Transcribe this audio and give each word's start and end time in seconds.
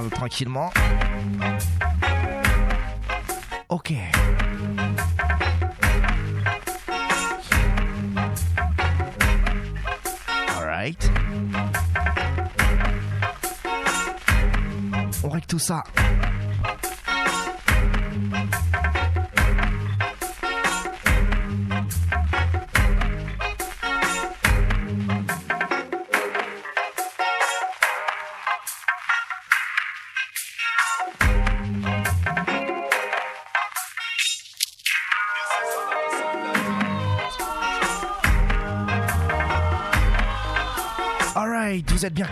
S'installe 0.00 0.10
tranquillement. 0.18 0.70
Ok. 3.68 3.92
Alright. 10.56 11.10
On 15.22 15.28
règle 15.28 15.46
tout 15.46 15.58
ça. 15.58 15.84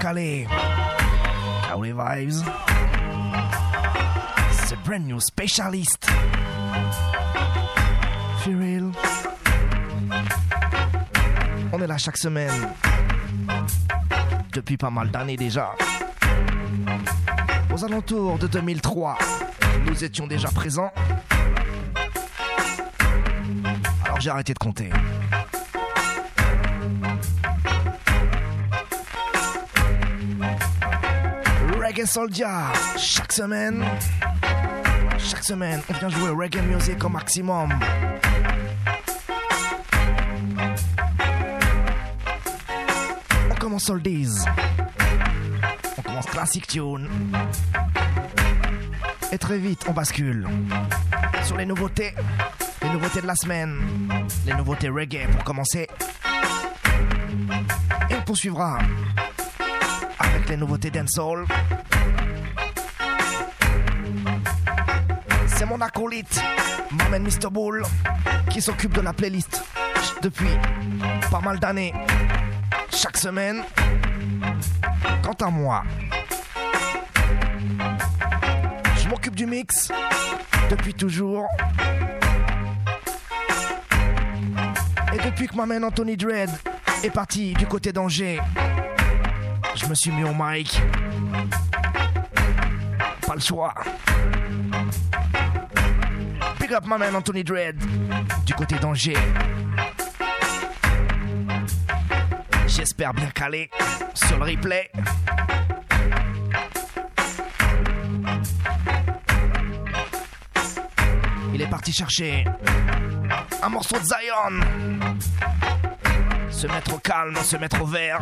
Calés. 0.08 0.46
Cowley 1.68 1.92
Vibes. 1.92 2.44
C'est 4.52 4.80
brand 4.82 5.06
new 5.06 5.20
specialist. 5.20 6.06
For 8.40 8.54
real. 8.54 8.92
On 11.72 11.82
est 11.82 11.86
là 11.86 11.98
chaque 11.98 12.16
semaine. 12.16 12.72
Depuis 14.52 14.76
pas 14.78 14.90
mal 14.90 15.10
d'années 15.10 15.36
déjà. 15.36 15.74
Aux 17.74 17.84
alentours 17.84 18.38
de 18.38 18.46
2003, 18.46 19.18
nous 19.86 20.04
étions 20.04 20.26
déjà 20.26 20.48
présents. 20.48 20.90
Alors 24.04 24.20
j'ai 24.20 24.30
arrêté 24.30 24.54
de 24.54 24.58
compter. 24.58 24.90
Soldier, 32.06 32.46
chaque 32.96 33.32
semaine, 33.32 33.84
chaque 35.18 35.42
semaine, 35.42 35.80
on 35.88 35.92
vient 35.94 36.08
jouer 36.08 36.30
reggae 36.30 36.62
music 36.62 37.02
au 37.04 37.08
maximum. 37.08 37.70
On 43.50 43.54
commence 43.58 43.90
oldies, 43.90 44.44
on 45.96 46.02
commence 46.02 46.26
classic 46.26 46.66
tune, 46.66 47.08
et 49.32 49.38
très 49.38 49.58
vite 49.58 49.84
on 49.88 49.92
bascule 49.92 50.46
sur 51.44 51.56
les 51.56 51.66
nouveautés, 51.66 52.14
les 52.82 52.90
nouveautés 52.90 53.22
de 53.22 53.26
la 53.26 53.36
semaine, 53.36 53.80
les 54.46 54.54
nouveautés 54.54 54.88
reggae 54.88 55.26
pour 55.32 55.42
commencer, 55.44 55.88
et 58.10 58.14
on 58.14 58.22
poursuivra 58.22 58.78
les 60.48 60.56
nouveautés 60.56 60.90
dancehall. 60.90 61.44
C'est 65.46 65.66
mon 65.66 65.80
acolyte, 65.80 66.40
Maman 66.92 67.20
Mr. 67.20 67.50
Bull, 67.50 67.82
qui 68.50 68.62
s'occupe 68.62 68.94
de 68.94 69.00
la 69.00 69.12
playlist 69.12 69.62
depuis 70.22 70.48
pas 71.30 71.40
mal 71.40 71.58
d'années, 71.58 71.92
chaque 72.90 73.16
semaine. 73.16 73.62
Quant 75.22 75.46
à 75.46 75.50
moi, 75.50 75.82
je 78.96 79.08
m'occupe 79.08 79.34
du 79.34 79.46
mix 79.46 79.92
depuis 80.70 80.94
toujours. 80.94 81.46
Et 85.12 85.18
depuis 85.24 85.48
que 85.48 85.56
ma 85.56 85.86
Anthony 85.86 86.16
Dread 86.16 86.50
est 87.02 87.10
parti 87.10 87.52
du 87.54 87.66
côté 87.66 87.92
d'Angers, 87.92 88.40
je 89.74 89.86
me 89.86 89.94
suis 89.94 90.10
mis 90.10 90.24
au 90.24 90.34
mic. 90.34 90.80
Pas 93.26 93.34
le 93.34 93.40
choix. 93.40 93.74
Big 96.60 96.72
up 96.72 96.84
ma 96.86 96.98
man 96.98 97.16
Anthony 97.16 97.44
Dread 97.44 97.76
du 98.44 98.54
côté 98.54 98.76
d'Angers. 98.76 99.16
J'espère 102.66 103.14
bien 103.14 103.30
calé 103.30 103.70
sur 104.14 104.38
le 104.38 104.44
replay. 104.44 104.90
Il 111.54 111.62
est 111.62 111.66
parti 111.66 111.92
chercher 111.92 112.44
un 113.62 113.68
morceau 113.68 113.96
de 113.98 114.04
Zion. 114.04 114.60
Se 116.50 116.66
mettre 116.66 116.94
au 116.94 116.98
calme, 116.98 117.36
se 117.36 117.56
mettre 117.56 117.82
au 117.82 117.86
vert. 117.86 118.20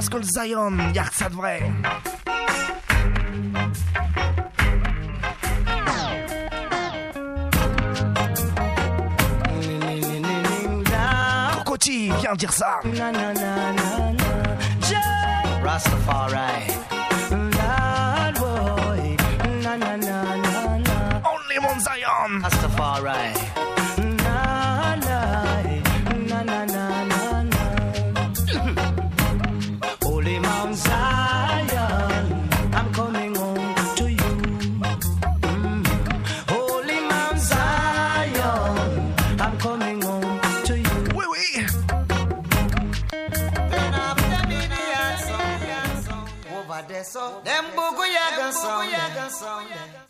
Parce 0.00 0.08
que 0.08 0.16
le 0.16 0.22
Zion, 0.22 0.78
y'a 0.94 1.04
que 1.04 1.14
ça 1.14 1.28
de 1.28 1.34
vrai. 1.34 1.60
Cocotti, 11.52 12.10
viens 12.18 12.34
dire 12.34 12.50
ça. 12.50 12.80
Rastafari. 15.62 16.38
Only 21.26 21.58
one 21.58 21.80
Zion. 21.80 22.40
Rastafari. 22.42 23.39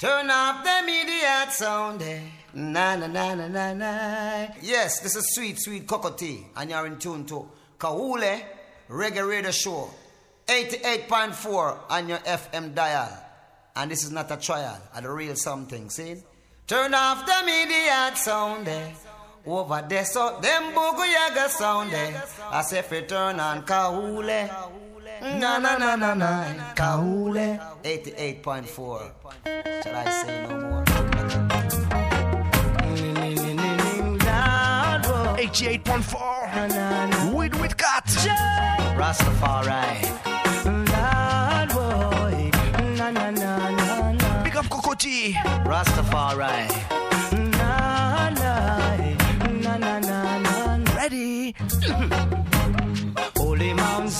Turn 0.01 0.31
off 0.31 0.65
them 0.65 0.89
idiot 0.89 1.53
sound. 1.53 2.01
Eh? 2.01 2.21
Na 2.55 2.97
na 2.97 3.07
na 3.07 3.35
na 3.35 3.49
na 3.49 3.75
na. 3.75 4.47
Yes, 4.63 5.01
this 5.01 5.15
is 5.15 5.35
sweet, 5.35 5.61
sweet 5.61 5.87
cocoa 5.87 6.17
and 6.57 6.71
you're 6.71 6.87
in 6.87 6.97
tune 6.97 7.27
to 7.27 7.47
Kahule 7.79 8.43
Reggae 8.89 9.29
Radio 9.29 9.51
Show, 9.51 9.91
88.4 10.47 11.79
on 11.91 12.09
your 12.09 12.17
FM 12.17 12.75
dial. 12.75 13.13
And 13.77 13.91
this 13.91 14.03
is 14.03 14.11
not 14.11 14.31
a 14.31 14.39
trial, 14.39 14.81
a 14.95 15.13
real 15.13 15.37
something. 15.37 15.91
See? 15.91 16.17
Turn 16.67 16.95
off 16.95 17.27
them 17.27 17.47
idiot 17.47 18.17
sound. 18.17 18.69
Eh? 18.69 18.93
Over 19.45 19.85
there, 19.87 20.07
so 20.07 20.39
them 20.41 20.73
boogie 20.73 21.49
sound. 21.51 21.93
Eh? 21.93 22.19
I 22.51 22.63
say, 22.63 23.05
turn 23.07 23.39
on 23.39 23.67
Kahule. 23.67 24.90
Na 25.21 25.59
na 25.59 25.77
na 25.79 25.97
na 25.97 26.15
na, 26.15 26.45
Kahule 26.75 27.61
88.4. 27.83 29.11
Shall 29.83 29.97
I 29.97 30.11
say 30.11 30.47
no 30.49 30.61
more? 30.61 30.85
88.4 35.41 37.35
with 37.35 37.55
with 37.61 37.77
cat. 37.77 38.05
Rastafari. 38.97 40.01
Big 44.45 44.57
up 44.57 44.67
Cocotti. 44.67 45.33
Rastafari. 45.65 46.69
Ready? 50.97 51.55
Holy 53.37 53.73
Mount 53.75 54.11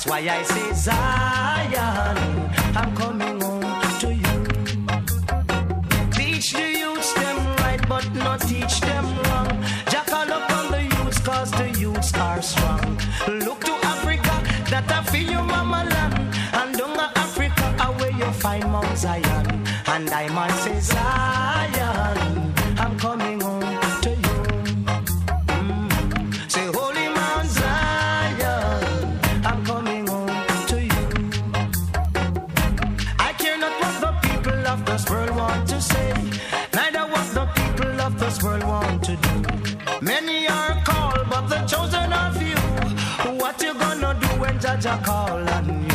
That's 0.00 0.06
why 0.06 0.20
I 0.20 0.42
say 0.44 0.72
Zion, 0.72 2.50
I'm 2.74 2.96
coming 2.96 3.40
home 3.40 3.49
neither 36.74 37.12
what 37.12 37.26
the 37.34 37.46
people 37.54 38.00
of 38.00 38.18
this 38.18 38.42
world 38.42 38.64
want 38.64 39.02
to 39.04 39.16
do. 39.16 39.42
Many 40.00 40.48
are 40.48 40.82
called, 40.84 41.26
but 41.28 41.46
the 41.48 41.60
chosen 41.66 42.12
are 42.12 42.32
few. 42.32 43.36
What 43.38 43.60
you 43.62 43.74
gonna 43.74 44.16
do 44.20 44.26
when 44.40 44.58
Jaja 44.58 45.02
call 45.04 45.48
on 45.48 45.84
you? 45.84 45.89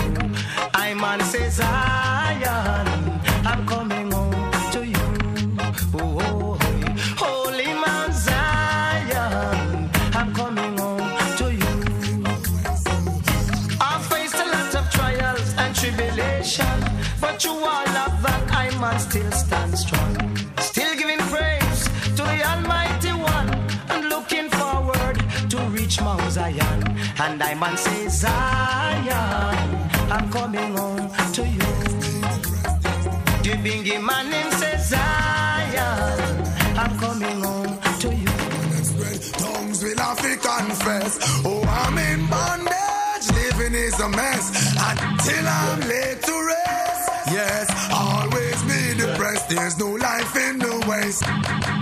Confess. 40.86 41.18
Oh, 41.46 41.62
I'm 41.64 41.98
in 41.98 42.28
bondage. 42.28 43.26
Living 43.34 43.74
is 43.74 44.00
a 44.00 44.10
mess. 44.10 44.46
Until 44.78 45.48
I'm 45.48 45.80
laid 45.82 46.22
to 46.22 46.36
rest. 46.48 47.10
Yes, 47.32 47.66
always 47.92 48.62
be 48.64 48.82
depressed. 49.02 49.50
There's 49.50 49.78
no 49.80 49.90
life 49.92 50.36
in 50.36 50.60
the 50.60 50.76
waste. 50.88 51.24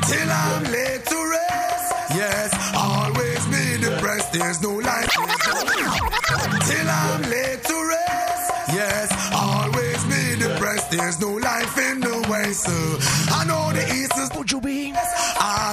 Till 0.07 0.31
I'm 0.31 0.63
laid 0.71 1.05
to 1.05 1.19
rest. 1.35 1.93
Yes, 2.15 2.49
always 2.75 3.43
be 3.47 3.81
depressed. 3.83 4.31
There's 4.33 4.61
no 4.61 4.73
life. 4.75 5.09
In 5.19 5.27
the 5.27 5.53
rest. 5.67 6.69
Till 6.69 6.89
I'm 6.89 7.21
laid 7.23 7.63
to 7.63 7.77
rest. 7.93 8.51
Yes, 8.73 9.07
always 9.33 10.03
be 10.05 10.39
depressed. 10.39 10.91
There's 10.91 11.19
no 11.19 11.31
life 11.33 11.77
in 11.77 11.99
the 11.99 12.27
waste. 12.31 12.67
Uh, 12.69 13.35
I 13.39 13.45
know 13.45 13.71
the 13.73 13.83
east 13.93 14.17
is 14.17 14.29
Would 14.37 14.51
you 14.51 14.61
be? 14.61 14.93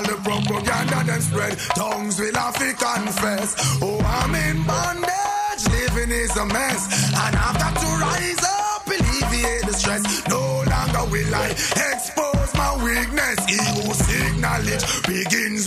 All 0.00 0.06
the 0.06 0.22
propaganda 0.22 1.04
them 1.04 1.20
spread, 1.20 1.58
tongues 1.76 2.18
will 2.18 2.34
have 2.34 2.54
to 2.54 2.72
confess. 2.72 3.54
Oh, 3.82 4.00
I'm 4.00 4.34
in 4.34 4.64
bondage, 4.66 5.64
living 5.68 6.10
is 6.10 6.36
a 6.36 6.46
mess. 6.46 7.12
And 7.12 7.36
I've 7.36 7.58
got 7.58 7.74
to 7.76 7.86
rise 7.86 8.44
up, 8.44 8.86
alleviate 8.86 9.66
the 9.66 9.74
stress. 9.74 10.02
No 10.28 10.40
longer 10.40 11.04
will 11.10 11.34
I 11.34 11.50
expose 11.50 12.50
my 12.54 12.72
weakness. 12.84 13.38
Who 13.50 13.92
seek 13.94 14.36
knowledge 14.38 14.84
begins 15.06 15.59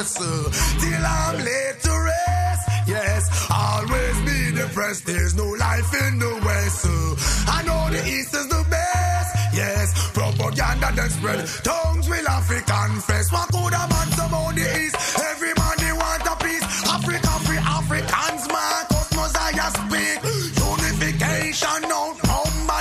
uh, 0.00 0.50
Till 0.80 1.04
I'm 1.04 1.36
laid 1.44 1.76
to 1.82 1.92
rest. 1.92 2.88
Yes, 2.88 3.28
always 3.50 4.16
be 4.24 4.56
depressed. 4.56 5.04
There's 5.04 5.34
no 5.34 5.44
life 5.44 5.92
in 6.08 6.18
the 6.18 6.40
west. 6.42 6.86
I 7.46 7.62
know 7.66 7.92
the 7.92 8.00
east 8.08 8.34
is 8.34 8.48
the 8.48 8.64
best. 8.70 9.36
Yes, 9.52 9.92
propaganda 10.14 10.90
then 10.96 11.10
spread. 11.10 11.46
Tongues 11.62 12.08
will 12.08 12.26
have 12.26 12.48
to 12.48 12.60
confess. 12.62 13.30
What 13.30 13.48
could 13.52 13.74
a 13.76 13.84
man 13.92 14.08
about 14.24 14.54
the 14.54 14.64
east? 14.80 14.96
Everybody 15.20 15.92
want 15.92 16.24
a 16.24 16.36
piece. 16.44 16.64
Africa 16.88 17.32
free 17.44 17.58
Africans, 17.58 18.48
man. 18.48 18.84
Cosmos 18.88 19.34
I 19.36 19.52
speak. 19.84 20.18
Unification 20.64 21.82
now, 21.92 22.16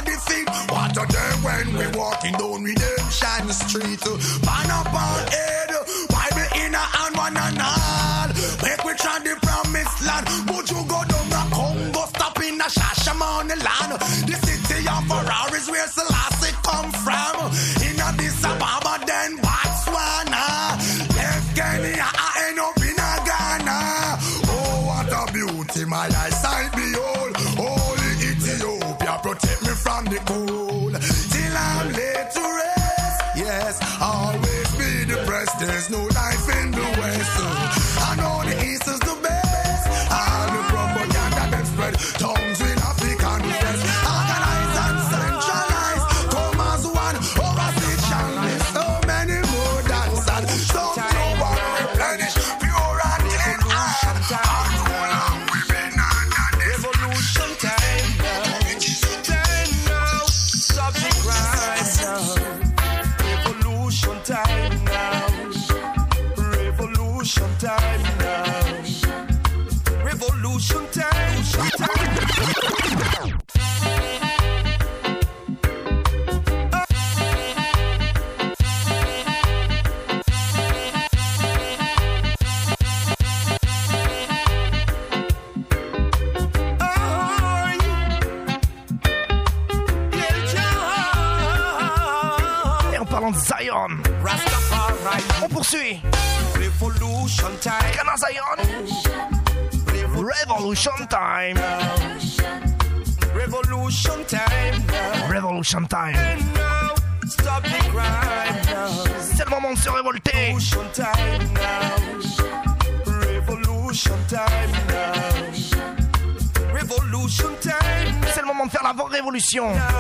the 0.05 0.15
feet. 0.27 0.47
What 0.71 0.95
a 0.95 1.05
day 1.07 1.31
when 1.43 1.67
we 1.75 1.97
walking 1.97 2.33
down 2.33 2.63
Redemption 2.63 3.45
Street. 3.51 3.99
Milano. 13.50 13.98
This 14.27 14.49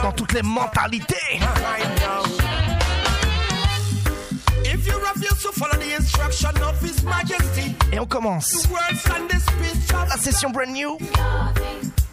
dans 0.01 0.11
toutes 0.11 0.33
les 0.33 0.41
mentalités. 0.41 1.15
Et 7.91 7.99
on 7.99 8.05
commence 8.05 8.67
la 10.09 10.17
session 10.17 10.49
brand 10.49 10.69
new. 10.69 10.97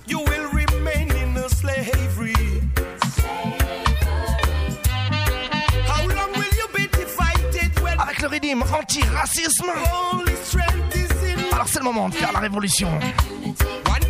You 0.06 0.18
will 0.18 0.46
remain 0.52 1.10
in 1.10 1.36
a 1.36 1.48
slavery. 1.48 2.34
Avec 7.98 8.20
le 8.20 8.28
régime 8.28 8.62
anti-racisme. 8.62 9.70
Alors 11.52 11.68
c'est 11.68 11.78
le 11.78 11.84
moment 11.84 12.08
de 12.10 12.14
faire 12.14 12.32
la 12.32 12.40
révolution 12.40 12.90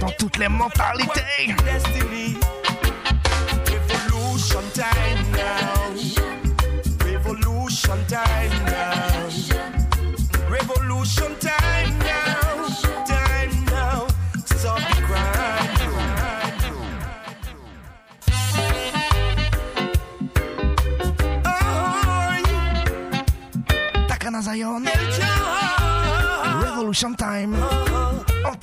dans 0.00 0.10
toutes 0.18 0.36
les 0.38 0.48
mentalités. 0.48 1.54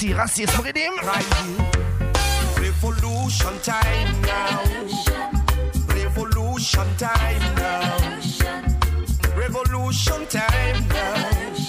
anti-racism 0.04 0.64
rhythm. 0.66 0.94
Revolution 2.62 3.60
time 3.62 4.22
now. 4.22 4.64
Revolution 5.88 6.88
time 6.98 7.56
now. 7.56 7.98
Revolution 9.38 10.28
time 10.28 10.88
now. 10.90 11.63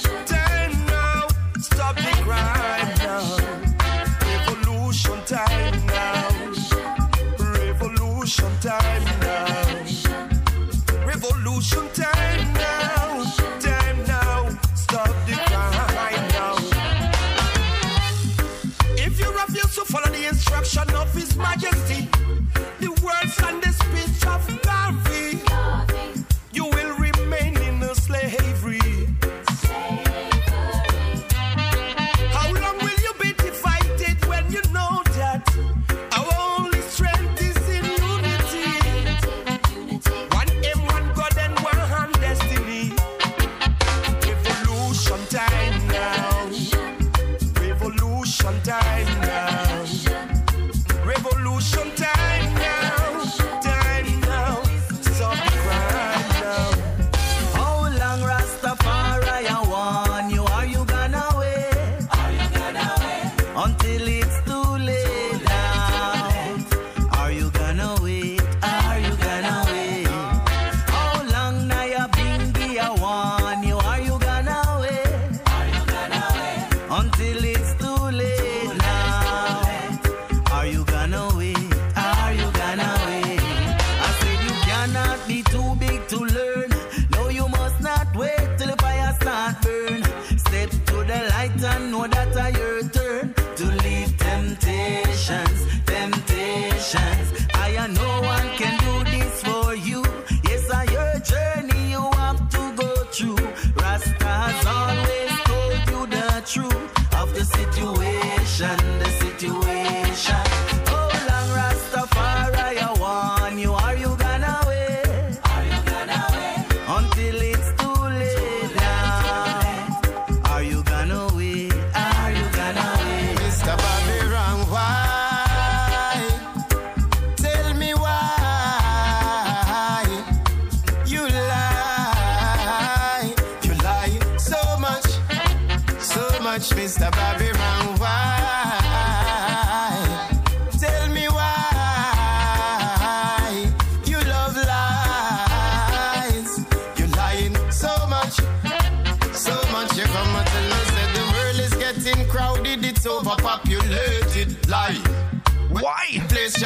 I 108.65 108.94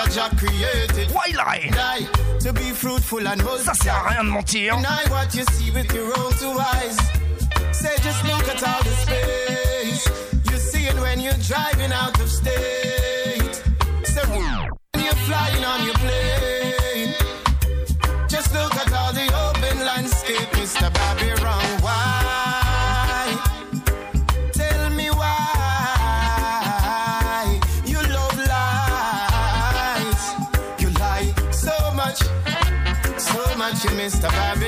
that 0.08 0.30
Jah 0.30 0.36
created. 0.36 1.08
Wildline. 1.08 1.72
Die 1.72 2.38
to 2.40 2.52
be 2.52 2.70
fruitful 2.72 3.26
and 3.26 3.42
multiply. 3.42 3.64
Ça 3.64 3.74
sert 3.74 3.94
à 3.94 4.08
rien 4.10 4.24
de 4.24 4.30
mentir. 4.30 4.76
Deny 4.76 5.04
what 5.10 5.34
you 5.34 5.44
see 5.52 5.70
with 5.70 5.92
your 5.92 6.06
own 6.18 6.32
two 6.34 6.58
eyes. 6.58 6.96
Say 7.72 7.94
just 8.02 8.24
look 8.24 8.48
at 8.48 8.62
all 8.62 8.82
the 8.82 8.90
space 8.90 10.08
you 10.50 10.58
see 10.58 10.86
it 10.86 10.98
when 11.00 11.20
you're 11.20 11.40
driving 11.46 11.92
out 11.92 12.18
of 12.20 12.28
state. 12.28 13.62
Say 14.04 14.24
when 14.30 15.04
you're 15.04 15.20
flying 15.26 15.64
on 15.64 15.84
your 15.84 15.94
plane. 15.94 17.14
Just 18.28 18.52
look 18.54 18.74
at 18.74 18.92
all 18.92 19.12
the 19.12 19.26
open 19.46 19.78
landscape, 19.84 20.48
Mr. 20.52 20.92
Barbarian. 20.92 21.37
surviving. 34.30 34.67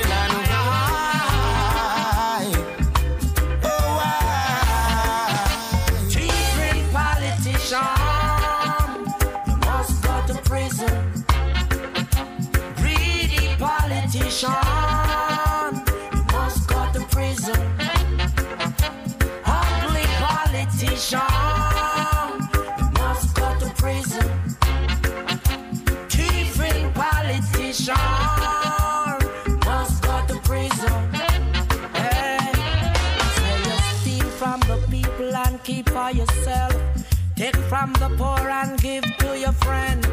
From 37.81 37.93
the 37.93 38.15
poor 38.15 38.47
and 38.47 38.79
give 38.79 39.03
to 39.17 39.39
your 39.39 39.53
friend. 39.53 40.07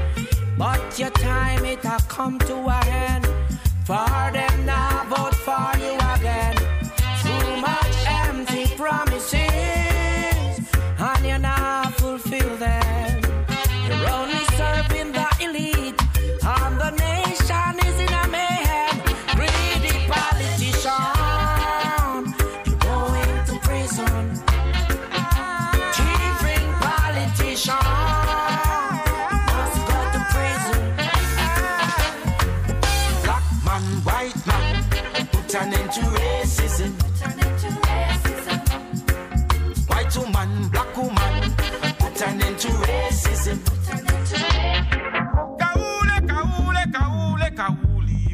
But 0.56 0.98
your 0.98 1.10
time 1.10 1.66
it 1.66 1.84
a 1.84 1.98
come 2.08 2.38
to 2.50 2.56
a 2.56 2.80
end. 2.86 3.26
For 3.84 4.30
them 4.32 4.64
now 4.64 4.87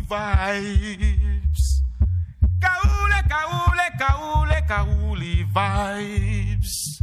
vibes. 0.08 1.82
Kaule, 2.61 3.23
kaule, 3.28 3.90
kaule, 3.99 4.62
kauli 4.68 5.44
vibes. 5.52 7.02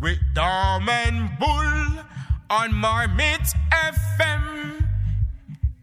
With 0.00 0.18
Dom 0.34 0.88
and 0.88 1.38
Bull 1.38 2.04
on 2.50 2.74
Marmit 2.74 3.54
FM 3.70 4.82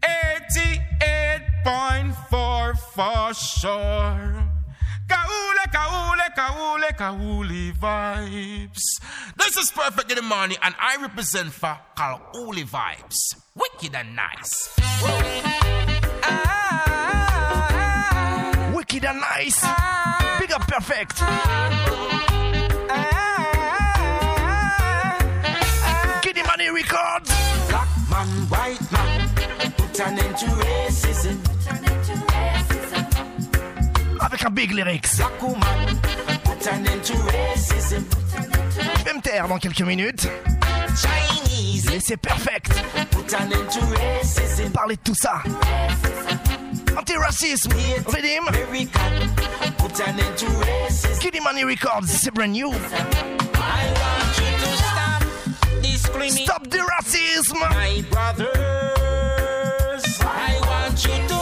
88.4 0.02 2.76
for 2.94 3.34
sure. 3.34 4.44
Kaule, 5.08 5.64
kaule, 5.72 6.28
kaule, 6.36 6.92
kauli 6.96 7.72
vibes. 7.72 8.82
This 9.36 9.56
is 9.56 9.70
perfect 9.70 10.10
in 10.10 10.16
the 10.16 10.22
morning, 10.22 10.58
and 10.62 10.74
I 10.78 10.96
represent 11.00 11.52
for 11.52 11.78
Kauli 11.96 12.64
vibes. 12.64 13.16
Wicked 13.54 13.94
and 13.94 14.14
nice. 14.16 14.68
Wicked 18.98 19.10
and 19.10 19.20
nice. 19.20 19.60
Big 20.40 20.50
up 20.52 20.66
perfect. 20.66 21.22
Kitty 26.22 26.42
Money 26.42 26.70
Records. 26.70 27.30
Black 27.68 27.88
man, 28.10 28.28
white 28.48 28.92
man, 28.92 29.28
put 29.76 30.00
an 30.00 30.18
end 30.18 30.36
to 30.38 30.46
racism. 30.46 31.38
Avec 34.20 34.44
un 34.44 34.50
big 34.50 34.72
lyrics. 34.72 35.16
Black 35.18 35.42
woman, 35.42 36.00
put 36.42 36.66
an 36.66 36.86
end 36.86 37.04
to 37.04 37.14
racism. 37.14 38.04
Je 38.98 39.04
vais 39.04 39.14
me 39.14 39.20
taire 39.20 39.46
dans 39.46 39.58
quelques 39.58 39.82
minutes. 39.82 40.28
Chinese, 40.96 41.88
Laissez 41.90 42.16
perfect. 42.16 42.72
put 43.12 43.32
an 43.34 43.52
end 43.52 43.70
to 43.70 43.80
racism. 43.94 44.72
Parler 44.72 44.96
de 44.96 45.02
tout 45.02 45.14
ça. 45.14 45.42
Redeem. 48.12 48.48
American, 48.48 49.32
put 49.78 50.00
an 50.00 50.18
end 50.18 50.38
to 50.38 50.46
racism. 50.46 51.20
Kitty 51.20 51.40
Money 51.40 51.64
Records. 51.64 52.10
C'est 52.10 52.32
brand 52.32 52.52
new. 52.52 52.72
Stop 56.28 56.68
the 56.68 56.78
racism. 56.78 57.60
my 57.70 58.02
brothers. 58.10 58.50
I 60.20 60.58
want 60.66 61.04
you 61.04 61.28
to. 61.28 61.38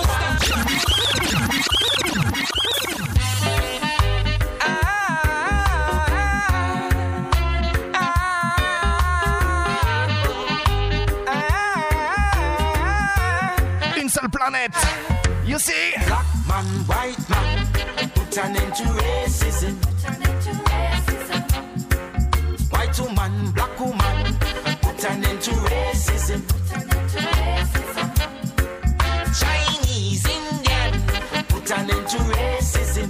You 15.56 15.60
see? 15.60 15.92
Black 16.06 16.26
man, 16.46 16.66
white 16.84 17.30
man, 17.30 17.66
put 18.14 18.36
an 18.36 18.56
end 18.56 18.74
to 18.74 18.82
racism. 18.82 19.74
White 22.70 23.00
woman, 23.00 23.52
black 23.52 23.80
woman, 23.80 24.36
put 24.82 25.04
an 25.06 25.24
end 25.24 25.40
to 25.40 25.52
racism. 25.52 26.42
Chinese, 29.40 30.26
Indian, 30.26 30.92
put 31.48 31.70
an 31.70 31.90
end 31.90 32.06
to 32.06 32.18
racism. 32.36 33.08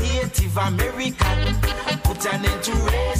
Native 0.00 0.56
American, 0.56 1.54
put 2.02 2.24
an 2.32 2.46
end 2.46 2.62
to 2.62 2.72
racism. 2.72 3.13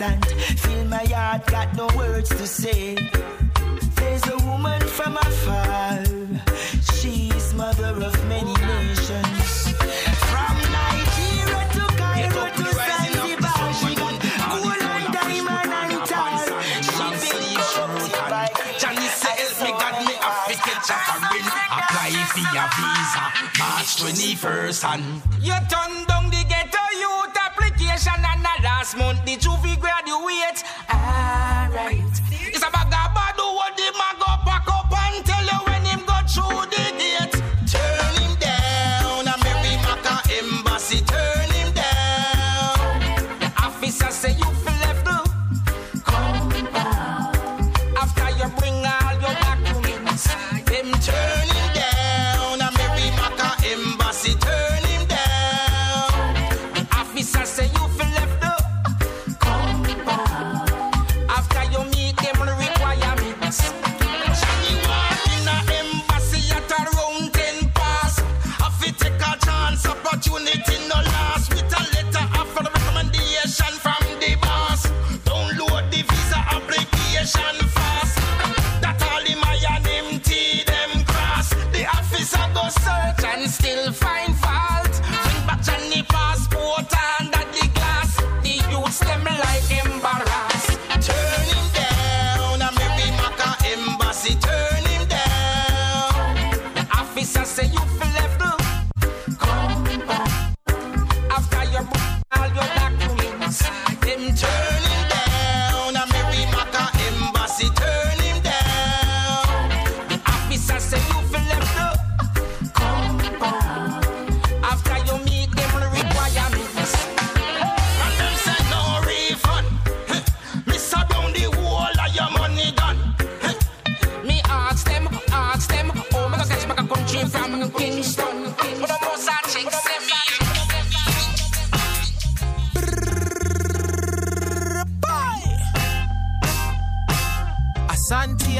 innocent. 0.00 0.24
Fill 0.60 0.84
my 0.86 1.04
heart, 1.06 1.46
got 1.46 1.76
no 1.76 1.88
words 1.96 2.28
to 2.30 2.46
say. 2.46 2.94
There's 3.96 4.26
a 4.28 4.36
woman 4.46 4.80
from 4.82 5.16
afar. 5.16 6.04
She's 6.94 7.54
mother 7.54 7.94
of 8.04 8.28
many 8.28 8.54
nations. 8.54 9.72
From 10.30 10.56
Nigeria 10.76 11.62
to 11.76 11.84
Cairo 12.00 12.44
to 12.58 12.66
Zanzibar, 12.86 13.72
she 13.80 13.94
got 13.94 14.16
gold 14.52 14.82
and 14.94 15.12
diamond 15.12 15.72
and 15.82 16.06
tar. 16.08 16.38
She 16.82 17.06
been 17.20 17.60
corrupted 17.74 18.24
by 18.30 18.48
Janice 18.78 19.22
help 19.22 19.60
me, 19.62 19.70
God 19.80 19.96
me 20.06 20.14
a 20.16 20.32
fit 20.46 20.80
Apply 21.78 22.10
for 22.32 22.46
a 22.50 22.66
visa, 22.76 23.22
March 23.58 23.90
21st 24.00 24.84
and 24.92 25.04
you 25.42 25.54
turn 25.70 25.92
down 26.06 26.24
the 26.30 26.42
ghetto 26.48 26.84
youth 26.98 27.36
application 27.36 28.24
and 28.32 28.39
last 28.80 28.96
month 28.96 29.22
the 29.26 29.36
juvie 29.36 29.78
graduate. 29.78 30.64
Alright. 30.88 32.00
It's 32.32 32.64
a 32.66 32.70
bag 32.70 32.86
of 32.86 33.29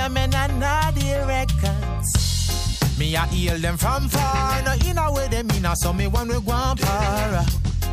men 0.09 0.35
and 0.35 0.61
Nadia 0.61 1.27
records. 1.27 2.99
Me 2.99 3.15
a 3.15 3.27
heal 3.27 3.59
them 3.59 3.77
from 3.77 4.09
far, 4.09 4.63
no 4.63 4.73
in 4.89 4.99
a 4.99 5.13
way 5.13 5.29
them 5.29 5.49
a 5.65 5.77
so 5.77 5.93
me 5.93 6.07
one 6.07 6.29
go 6.29 6.53
and 6.53 6.81
para. 6.81 7.45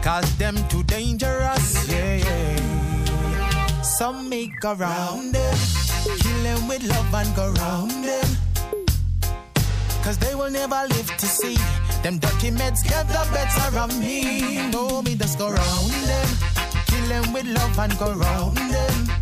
Cause 0.02 0.38
them 0.38 0.56
too 0.70 0.84
dangerous, 0.84 1.90
yeah, 1.90 2.16
yeah. 2.18 3.82
Some 3.82 4.30
make 4.30 4.64
around 4.64 5.34
them, 5.34 5.58
kill 6.20 6.44
them 6.44 6.68
with 6.68 6.84
love 6.84 7.14
and 7.14 7.36
go 7.36 7.52
round 7.54 8.04
them. 8.04 8.30
Cause 10.04 10.18
they 10.18 10.36
will 10.36 10.52
never 10.52 10.86
live 10.90 11.18
to 11.18 11.26
see 11.26 11.58
them 12.04 12.20
dirty 12.20 12.52
meds 12.52 12.84
get 12.84 13.08
the 13.08 13.28
better 13.34 13.80
of 13.80 14.00
me. 14.00 14.70
No, 14.72 15.02
me 15.02 15.16
just 15.16 15.38
go 15.38 15.50
round 15.50 15.92
them, 15.92 16.30
kill 16.86 17.08
them 17.08 17.34
with 17.34 17.46
love 17.46 17.80
and 17.80 17.98
go 17.98 18.14
round 18.14 18.58
them. 18.58 19.17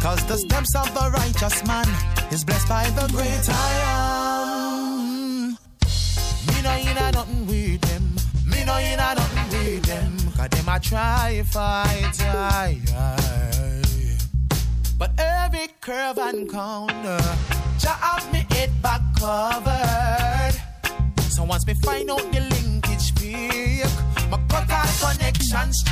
Cause 0.00 0.24
the 0.26 0.36
steps 0.36 0.74
of 0.76 0.94
the 0.94 1.10
righteous 1.10 1.66
man 1.66 1.86
is 2.32 2.44
blessed 2.44 2.68
by 2.68 2.88
the 2.90 3.06
great 3.12 3.48
I 3.48 3.72
am. 3.84 5.58
Me 6.46 6.62
no 6.62 6.72
in 6.76 6.94
nothing 7.12 7.46
with 7.46 7.80
them. 7.82 8.16
Me 8.46 8.64
no 8.64 8.76
in 8.78 8.96
nothing 8.96 9.48
with 9.50 9.82
them. 9.84 10.16
Cause 10.36 10.48
them 10.50 10.68
a 10.68 10.80
try 10.80 11.42
fight. 11.52 12.20
Aye, 12.22 12.80
aye. 12.96 14.18
But 14.98 15.10
every 15.18 15.68
curve 15.80 16.18
and 16.18 16.48
corner, 16.48 17.20
Jah 17.78 17.98
have 18.00 18.32
me 18.32 18.46
head 18.50 18.70
back 18.82 19.00
covered. 19.18 20.54
So 21.30 21.44
once 21.44 21.66
me 21.66 21.74
find 21.84 22.10
out 22.10 22.32
the 22.32 22.40
linkage 22.40 23.14
fake, 23.14 23.84
my 24.30 24.38
cut 24.48 24.70
our 24.70 25.12
connections. 25.12 25.84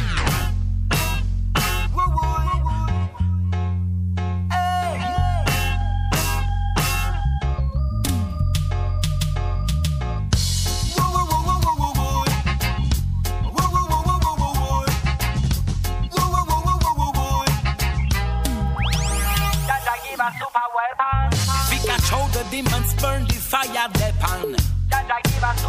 Woo, 1.95 2.03
woo, 2.17 2.26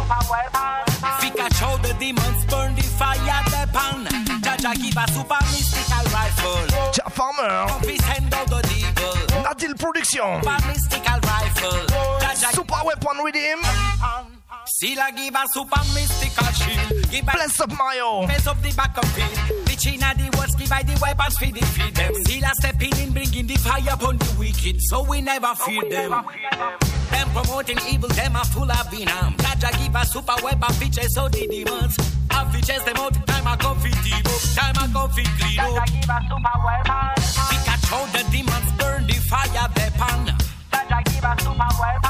Fika 0.08 1.54
show 1.54 1.76
the 1.78 1.94
demons 1.98 2.44
burn 2.46 2.74
the 2.74 2.82
fire 2.82 3.44
they 3.52 3.66
pan. 3.72 4.06
Jaja 4.40 4.72
give 4.74 4.96
a 4.96 5.04
super 5.12 5.38
mystical 5.52 6.04
rifle. 6.12 6.92
Jack 6.92 7.10
Farmer, 7.10 7.68
Confis 7.68 8.00
hand 8.00 8.32
out 8.32 8.48
the 8.48 8.62
devil. 8.62 9.14
Nadil 9.44 9.78
Production, 9.78 10.42
Super 10.42 10.66
mystical 10.66 11.20
rifle. 11.20 11.86
Jaja 12.22 12.50
Super 12.54 12.80
Weapon 12.84 13.22
with 13.22 13.34
him, 13.34 13.58
Sila 14.78 15.10
give 15.10 15.34
a 15.34 15.42
super 15.52 15.82
mystical 15.92 16.46
shield. 16.54 17.10
Give 17.10 17.26
a 17.26 17.32
Bless 17.32 17.58
up 17.58 17.70
Mayo, 17.70 18.28
face 18.28 18.46
of 18.46 18.62
the 18.62 18.70
back 18.76 18.96
of 18.96 19.10
field. 19.10 19.66
Bitch 19.66 19.90
inna 19.92 20.14
the 20.14 20.30
words, 20.38 20.54
give 20.54 20.70
I 20.70 20.84
the 20.84 20.94
weapons 21.02 21.36
feed 21.36 21.56
it, 21.56 21.64
feed 21.74 21.96
them. 21.96 22.14
Sila 22.22 22.50
stepping 22.54 22.96
in, 23.02 23.10
bringing 23.10 23.48
the 23.48 23.56
fire 23.58 23.82
upon 23.90 24.18
the 24.18 24.36
wicked, 24.38 24.78
so 24.82 25.02
we 25.02 25.20
never 25.20 25.52
fear 25.66 25.82
them. 25.90 26.14
Them 27.10 27.28
promoting 27.34 27.80
evil, 27.90 28.08
them 28.10 28.36
are 28.36 28.44
full 28.44 28.70
of 28.70 28.86
venom. 28.86 29.34
Jaja 29.42 29.74
give 29.82 29.96
a 29.98 30.06
super 30.06 30.38
weapon 30.44 30.72
features, 30.78 31.12
so 31.12 31.28
the 31.28 31.48
demons. 31.48 31.98
I 32.30 32.46
features 32.54 32.84
them 32.84 32.98
out, 32.98 33.18
time 33.26 33.48
I 33.48 33.56
go 33.56 33.74
fit 33.82 33.98
team 34.06 34.22
up, 34.22 34.42
time 34.54 34.78
I 34.78 34.86
go 34.94 35.08
fit 35.10 35.26
clean 35.42 35.58
up. 35.58 35.86
give 35.90 36.06
a 36.06 36.18
super 36.30 36.56
weapon. 36.62 37.18
Pikachu, 37.50 37.98
the 38.14 38.22
demons 38.30 38.70
burn 38.78 39.02
the 39.10 39.18
fire 39.26 39.66
weapon. 39.74 40.38
Jaja 40.70 41.02
give 41.02 41.26
a 41.26 41.34
super 41.42 41.66
weapon. 41.82 42.07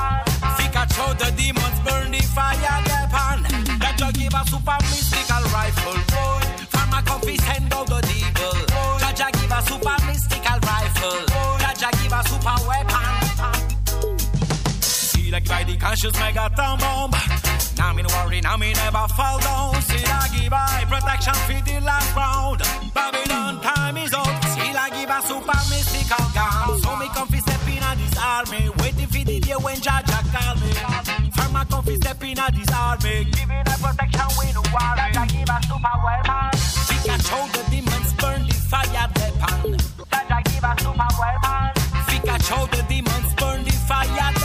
Pikachu, 0.99 1.19
the 1.19 1.31
demons 1.37 1.81
burn 1.81 2.11
the 2.11 2.23
fire 2.35 2.59
weapon. 2.59 3.45
Jaja 3.79 4.13
give 4.13 4.35
a 4.35 4.45
super 4.47 4.79
mystical 4.83 5.43
rifle. 5.53 5.93
Boy. 5.93 6.43
From 6.69 6.93
a 6.93 7.03
confis 7.03 7.41
hand 7.41 7.73
out 7.73 7.87
the 7.87 8.01
devil. 8.01 8.59
Jaja 8.99 9.33
give 9.33 9.53
a 9.53 9.63
super 9.63 9.97
mystical 10.07 10.59
rifle. 10.61 11.25
Jaja 11.63 11.91
give 12.03 12.13
a 12.13 12.23
super 12.29 12.59
weapon. 12.67 13.15
See 14.83 15.31
like 15.31 15.49
by 15.49 15.65
the 15.65 15.77
conscious 15.77 16.13
megaton 16.13 16.79
bomb. 16.81 17.13
Now 17.77 17.93
me 17.93 18.03
no 18.03 18.09
worry, 18.09 18.41
now 18.41 18.57
me 18.57 18.73
never 18.73 19.07
fall 19.17 19.39
down. 19.39 19.81
See 19.83 20.05
like 20.05 20.33
give 20.33 20.53
I 20.53 20.85
protection 20.89 21.35
for 21.47 21.63
the 21.65 21.81
last 21.81 22.17
round. 22.17 22.61
Babylon 22.93 23.61
time 23.63 23.97
is 23.99 24.13
up. 24.13 24.45
See 24.47 24.73
like 24.73 24.93
give 24.95 25.11
a 25.11 25.23
super 25.23 25.61
mystical 25.71 26.27
gun. 26.35 26.81
So 26.83 26.97
me 26.97 27.07
confis 27.15 27.43
step 27.43 27.67
in 27.69 27.99
this 27.99 28.19
army. 28.19 28.71
Waiting 28.79 29.07
for 29.07 29.25
day 29.49 29.57
when 29.65 29.77
Jaja 29.77 30.21
call 30.33 30.55
me. 30.61 30.73
From 31.33 31.57
a 31.57 31.65
confis 31.65 31.97
step 31.97 32.23
in 32.23 32.39
a 32.39 32.47
this 32.53 32.71
army. 32.73 33.25
Giving 33.33 33.65
a 33.65 33.77
protection 33.83 34.29
we 34.39 34.53
no 34.53 34.63
worry. 34.75 35.09
Jaja 35.17 35.25
give 35.33 35.49
a 35.49 35.59
super 35.69 35.97
weapon. 36.05 36.51
Pikachu 36.89 37.41
the 37.53 37.63
demons 37.71 38.13
burn 38.21 38.41
the 38.47 38.55
fire 38.71 39.09
weapon. 39.17 39.77
Jaja 40.13 40.39
give 40.49 40.67
a 40.69 40.73
super 40.83 41.11
weapon. 41.21 41.65
Pikachu 42.09 42.59
the 42.73 42.83
demons 42.89 43.35
burn 43.41 43.65
the 43.65 43.73
fire 43.89 44.38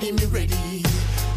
Ready, 0.00 0.12
me 0.12 0.24
ready, 0.28 0.82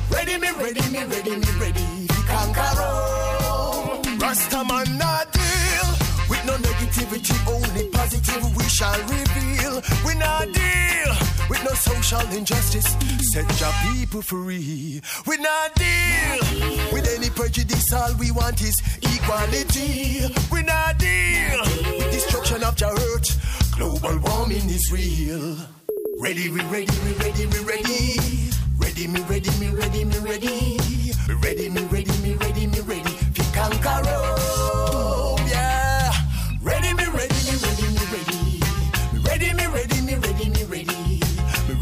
ready, 0.09 0.37
me 0.37 0.49
ready. 0.51 0.81
Me 0.89 1.03
ready, 1.03 1.31
me 1.31 1.51
ready, 1.59 2.07
conquer 2.25 2.81
all. 2.81 3.99
Rastaman 4.23 4.97
not 4.97 5.33
deal 5.33 5.87
with 6.29 6.45
no 6.45 6.53
negativity, 6.55 7.35
only 7.45 7.89
positive 7.89 8.55
we 8.55 8.63
shall 8.63 8.97
reveal. 9.01 9.81
We 10.07 10.15
not 10.15 10.45
deal 10.53 11.13
with 11.49 11.61
no 11.65 11.71
social 11.71 12.25
injustice. 12.31 12.87
Set 13.33 13.59
your 13.59 13.73
people 13.91 14.21
free. 14.21 15.01
We 15.27 15.37
not 15.39 15.75
deal 15.75 16.39
with 16.93 17.05
any 17.17 17.31
prejudice. 17.31 17.91
All 17.91 18.13
we 18.15 18.31
want 18.31 18.61
is 18.61 18.81
equality. 19.01 20.23
We 20.49 20.63
not 20.63 20.97
deal 20.99 21.59
with 21.97 22.11
destruction 22.13 22.63
of 22.63 22.79
your 22.79 22.93
earth. 22.93 23.75
Global 23.75 24.19
warming 24.19 24.69
is 24.69 24.89
real. 24.89 25.57
Ready, 26.21 26.49
we 26.49 26.61
ready, 26.61 26.97
we 27.03 27.11
ready, 27.13 27.45
we 27.47 27.59
ready. 27.65 28.42
Ready, 28.93 29.07
me 29.07 29.21
ready, 29.21 29.49
me 29.59 29.69
ready, 29.69 30.05
me 30.05 30.17
ready. 30.19 30.79
Ready, 31.41 31.67
me 31.67 31.81
ready, 31.85 32.11
me 32.21 32.35
ready, 32.35 32.67
me 32.67 32.79
ready. 32.81 33.09
Fi 33.33 33.43
conquer 33.51 34.03
Rome, 34.05 35.41
yeah. 35.47 36.11
Ready, 36.61 36.93
me 36.93 37.05
ready, 37.05 37.33
me 37.41 37.57
ready, 37.57 37.87
me 37.89 38.05
ready. 38.13 38.61
Ready, 39.27 39.53
me 39.53 39.65
ready, 39.65 40.01
me 40.01 40.13
ready, 40.13 40.47
me 40.47 40.63
ready. 40.65 41.19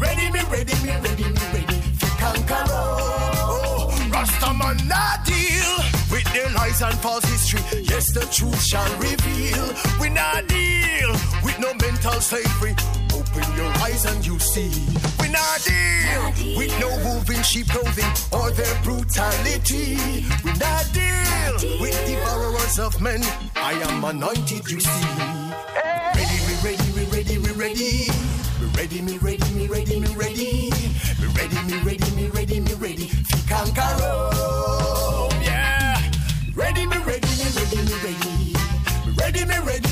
Ready, 0.00 0.30
me 0.32 0.40
ready, 0.50 0.74
me 0.86 0.92
ready, 1.04 1.24
me 1.24 1.44
ready. 1.52 1.80
Fi 2.00 2.08
conquer 2.16 2.64
Rome. 2.72 3.36
Oh, 3.44 4.08
Rastaman 4.10 4.88
not 4.88 5.26
deal 5.26 5.84
with 6.10 6.24
their 6.32 6.48
lies 6.52 6.80
and 6.80 6.94
false 6.94 7.26
history. 7.26 7.60
Yes, 7.82 8.10
the 8.14 8.24
truth 8.32 8.62
shall 8.64 8.90
reveal. 8.96 9.68
We 10.00 10.08
not 10.08 10.48
deal 10.48 11.12
with 11.44 11.58
no 11.60 11.74
mental 11.74 12.22
slavery. 12.22 12.74
Open 13.34 13.56
your 13.56 13.72
eyes 13.80 14.04
and 14.04 14.26
you 14.26 14.38
see. 14.38 14.70
We're 15.18 15.30
not 15.30 15.60
deal 15.64 16.56
with 16.58 16.78
no 16.80 16.90
moving 17.02 17.42
sheep 17.42 17.66
clothing 17.68 18.12
or 18.30 18.50
their 18.50 18.74
brutality. 18.82 19.96
We're 20.44 20.52
not 20.56 20.84
deal 20.92 21.80
with 21.80 21.96
devourers 22.06 22.78
of 22.78 23.00
men. 23.00 23.22
I 23.56 23.72
am 23.88 24.04
anointed, 24.04 24.70
you 24.70 24.80
see. 24.80 25.08
Ready, 26.14 26.38
we 26.46 26.54
ready, 26.62 26.90
we 26.92 27.04
ready, 27.06 27.38
we 27.38 27.50
ready. 27.52 28.08
We 28.60 28.66
ready, 28.76 29.00
me 29.00 29.16
ready, 29.16 29.54
me 29.54 29.66
ready, 29.66 29.98
me 30.00 30.14
ready. 30.14 30.70
Me 31.18 31.26
ready, 31.32 31.56
me 31.70 31.78
ready, 31.80 32.10
me 32.14 32.28
ready, 32.28 32.60
me 32.60 32.74
ready. 32.74 33.06
Fi 33.06 33.38
conquer 33.48 33.96
Rome, 34.02 35.42
yeah. 35.42 36.02
Ready, 36.54 36.84
me 36.84 36.98
ready, 36.98 37.28
me 37.28 37.48
ready, 37.56 37.76
me 37.76 37.94
ready. 38.04 38.52
Me 39.06 39.12
ready, 39.16 39.44
me 39.46 39.56
ready, 39.56 39.56
me 39.56 39.66
ready, 39.66 39.91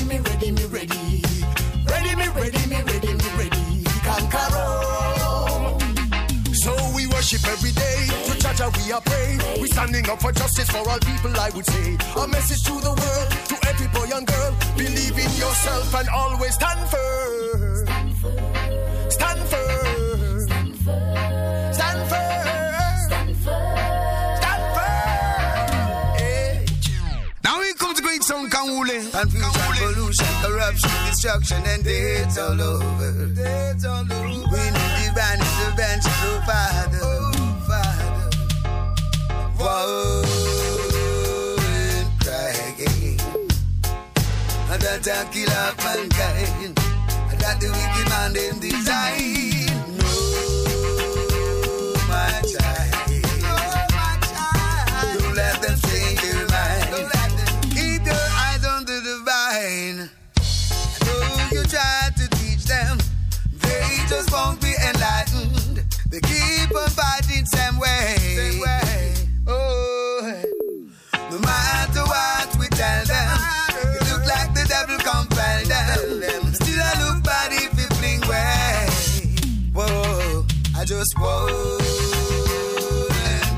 To 8.61 8.67
Jaja 8.67 8.85
we 8.85 8.91
are 8.91 9.01
pray. 9.01 9.39
We 9.59 9.67
standing 9.67 10.07
up 10.07 10.21
for 10.21 10.31
justice 10.31 10.69
for 10.69 10.87
all 10.87 10.99
people, 10.99 11.35
I 11.39 11.49
would 11.55 11.65
say. 11.65 11.97
A 12.15 12.27
message 12.27 12.63
to 12.65 12.73
the 12.79 12.89
world, 12.89 13.31
to 13.49 13.57
every 13.67 13.87
boy 13.87 14.07
and 14.15 14.27
girl. 14.27 14.55
Believe 14.77 15.17
in 15.17 15.31
yourself 15.33 15.95
and 15.95 16.07
always 16.09 16.53
stand 16.53 16.79
firm. 16.89 17.87
Stand 17.87 18.13
firm. 18.19 19.09
Stand 19.09 19.39
firm. 20.77 21.73
Stand 21.73 22.05
firm. 22.07 22.77
Stand 24.37 24.63
firm. 24.75 25.05
Now 27.43 27.59
we 27.59 27.73
come 27.73 27.95
to 27.95 28.01
great 28.03 28.21
song 28.21 28.47
Kangule. 28.49 29.11
Confusion, 29.11 29.51
pollution, 29.79 30.27
corruption, 30.43 30.91
destruction, 31.09 31.63
and 31.65 31.83
deaths 31.83 32.37
all 32.37 32.61
over. 32.61 33.11
We 33.11 33.33
need 33.33 34.93
divine 35.01 35.39
intervention, 35.39 36.13
oh 36.13 36.43
Father. 36.45 36.99
Oh, 37.01 37.07
Father. 37.09 37.30
Whoa, 39.63 40.23
and 41.61 42.09
cry 42.19 42.49
again. 42.73 43.19
And 44.71 44.81
that 44.81 45.07
I 45.07 45.09
kill 45.31 45.51
off 45.51 45.77
mankind. 45.85 46.77
That 47.41 47.57
the 47.59 47.69
wicked 47.73 48.07
man 48.09 48.33
them 48.33 48.59
design. 48.59 49.65
No, 49.97 50.05
my 52.05 52.37
child. 52.45 53.01
Don't 55.17 55.33
let 55.33 55.57
them 55.57 55.77
change 55.89 56.21
your 56.21 56.45
mind. 56.53 57.09
Keep 57.73 58.05
your 58.05 58.27
eyes 58.45 58.63
on 58.63 58.85
the 58.85 59.01
divine. 59.01 60.09
Though 61.01 61.49
you 61.49 61.63
try 61.65 62.13
to 62.17 62.25
teach 62.37 62.63
them, 62.65 62.99
they 63.53 64.05
just 64.07 64.29
won't 64.31 64.61
be 64.61 64.75
enlightened. 64.85 65.81
They 66.11 66.21
keep 66.21 66.69
on 66.77 66.89
fighting 66.89 67.47
same 67.47 67.79
way. 67.79 68.20
Just 81.01 81.17
and 81.17 81.23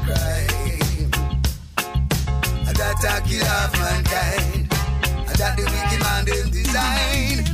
cry. 0.06 0.48
I 2.68 2.72
that 2.72 3.04
I 3.04 3.20
kill 3.28 3.46
off 3.58 3.74
mankind. 3.80 4.68
I 5.28 5.34
that 5.34 5.58
the 5.58 5.64
wicked 5.64 6.02
man 6.04 6.24
them 6.24 6.50
design. 6.52 7.53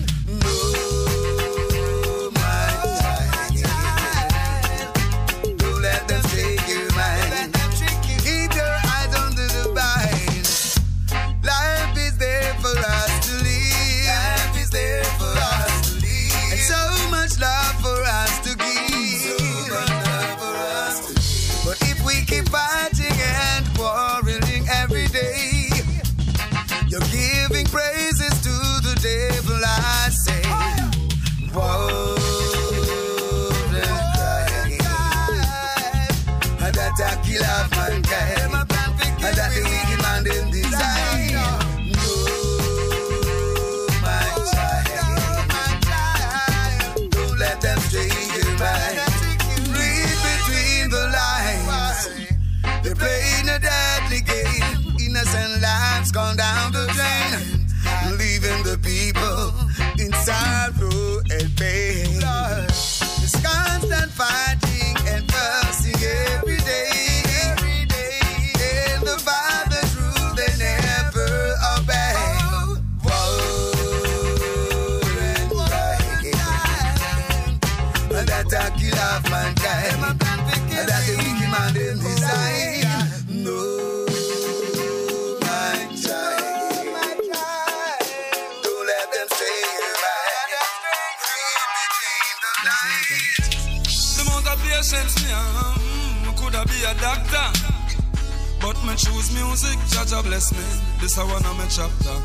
Music, 100.09 100.25
bless 100.25 100.51
me. 100.53 100.65
This 101.01 101.17
a 101.17 101.25
one 101.25 101.45
of 101.45 101.57
my 101.57 101.65
chapter. 101.69 102.15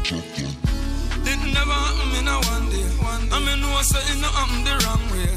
It 1.25 1.40
never 1.53 1.73
happen 1.73 2.11
in 2.16 2.29
a 2.29 2.37
one 2.49 2.68
day. 2.73 2.88
I 3.33 3.38
mean, 3.44 3.61
no 3.61 3.83
say 3.83 4.01
it 4.01 4.25
happen 4.25 4.64
the 4.64 4.75
wrong 4.85 5.05
way. 5.12 5.29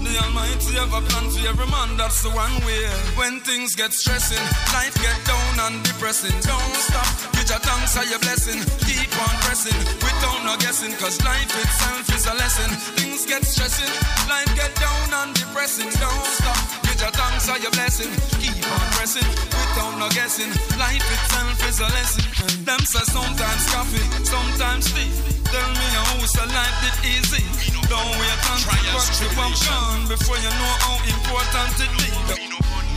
The 0.00 0.12
Almighty 0.24 0.72
have 0.80 0.94
a 0.94 1.00
plan 1.04 1.28
for 1.30 1.48
every 1.48 1.66
man, 1.66 1.96
that's 1.96 2.22
the 2.22 2.30
one 2.30 2.54
way. 2.64 2.86
When 3.16 3.40
things 3.40 3.74
get 3.74 3.92
stressing, 3.92 4.44
life 4.72 4.94
get 5.02 5.18
down 5.26 5.68
and 5.68 5.82
depressing. 5.84 6.36
Don't 6.46 6.76
stop, 6.80 7.32
give 7.34 7.48
your 7.48 7.58
thanks 7.58 7.96
for 7.96 8.04
your 8.06 8.20
blessing. 8.20 8.62
Keep 8.86 9.12
on 9.18 9.34
pressing, 9.44 9.76
without 10.00 10.40
no 10.46 10.56
guessing, 10.62 10.92
cause 10.96 11.18
life 11.24 11.50
itself 11.50 12.08
is 12.14 12.24
a 12.26 12.34
lesson. 12.38 12.70
Things 12.96 13.26
get 13.26 13.44
stressing, 13.44 13.92
life 14.30 14.48
get 14.54 14.72
down 14.76 15.26
and 15.26 15.34
depressing. 15.34 15.90
Don't 15.98 16.26
stop, 16.38 16.85
give 16.96 17.04
your 17.04 17.12
thanks 17.12 17.48
for 17.48 17.58
your 17.60 17.70
blessing. 17.72 18.10
Keep 18.40 18.64
on 18.72 18.80
pressing, 18.96 19.22
pressing, 19.22 19.28
without 19.52 19.98
no 19.98 20.08
guessing. 20.10 20.48
Life 20.80 21.04
itself 21.04 21.60
is 21.68 21.80
a 21.80 21.88
lesson. 21.92 22.24
Them 22.64 22.80
say 22.80 23.04
sometimes 23.04 23.64
coffee, 23.72 24.04
sometimes 24.24 24.92
tea. 24.92 25.10
Tell 25.44 25.68
me 25.76 25.86
how 25.92 26.24
is 26.24 26.34
a 26.36 26.46
life 26.48 26.76
that 26.82 26.96
easy. 27.04 27.44
Don't 27.88 28.12
wait 28.16 28.40
until 28.48 28.96
what 28.96 29.06
you 29.20 29.28
have 29.28 29.56
gone 29.68 30.08
before 30.08 30.38
you 30.40 30.52
know 30.56 30.74
how 30.84 30.96
important 31.04 31.76
it 31.84 31.92
is. 32.00 32.16